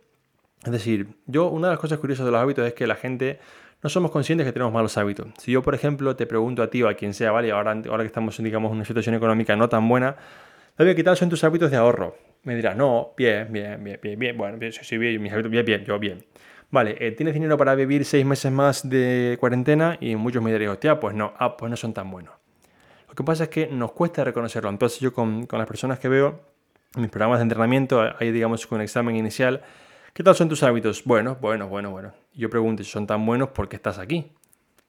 [0.64, 3.38] Es decir, yo una de las cosas curiosas de los hábitos es que la gente
[3.82, 5.28] no somos conscientes que tenemos malos hábitos.
[5.38, 7.52] Si yo, por ejemplo, te pregunto a ti o a quien sea, ¿vale?
[7.52, 10.16] Ahora, ahora que estamos, en una situación económica no tan buena,
[10.76, 12.16] ¿qué tal son tus hábitos de ahorro?
[12.44, 14.36] Me dirás, no, bien, bien, bien, bien, bien.
[14.36, 16.24] Bueno, bien, sí, bien, mis hábitos, bien, bien, yo bien.
[16.70, 19.96] Vale, eh, ¿tienes dinero para vivir seis meses más de cuarentena?
[20.00, 22.34] Y muchos me dirían, hostia, pues no, ah, pues no son tan buenos.
[23.08, 24.68] Lo que pasa es que nos cuesta reconocerlo.
[24.70, 26.40] Entonces yo con, con las personas que veo,
[26.94, 29.62] en mis programas de entrenamiento, hay digamos un examen inicial,
[30.16, 31.04] ¿Qué tal son tus hábitos?
[31.04, 32.14] Bueno, bueno, bueno, bueno.
[32.32, 34.32] Yo pregunto si son tan buenos porque estás aquí.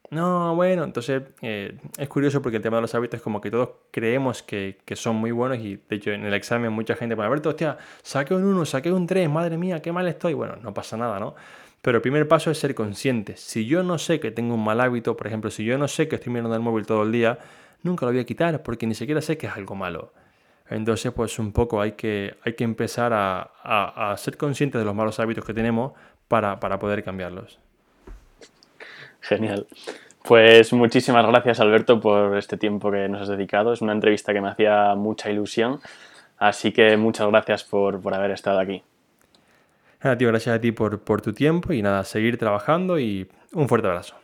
[0.10, 3.52] No, bueno, entonces eh, es curioso porque el tema de los hábitos es como que
[3.52, 7.30] todos creemos que, son muy buenos y de hecho en el examen mucha gente puede
[7.30, 10.34] ver, hostia, saqué un 1, saqué un 3, madre mía, qué mal estoy.
[10.34, 11.36] Bueno, no pasa nada, ¿no?
[11.82, 13.36] Pero el primer paso es ser consciente.
[13.38, 16.08] Si yo no sé que tengo un mal hábito, por ejemplo, si yo no sé
[16.08, 17.40] que estoy mirando el móvil todo el día,
[17.84, 20.14] nunca lo voy a quitar porque ni siquiera sé que es algo malo.
[20.70, 25.20] Entonces, pues un poco hay que, hay que empezar a, ser conscientes de los malos
[25.20, 25.94] hábitos que tenemos
[26.28, 27.60] para, poder cambiarlos.
[29.28, 29.68] Genial.
[30.24, 33.74] Pues muchísimas gracias Alberto por este tiempo que nos has dedicado.
[33.74, 35.80] Es una entrevista que me hacía mucha ilusión.
[36.38, 38.84] Así que muchas gracias por, haber estado aquí.
[40.18, 43.88] Tío, gracias a ti por, por tu tiempo y nada, seguir trabajando y un fuerte
[43.88, 44.16] abrazo.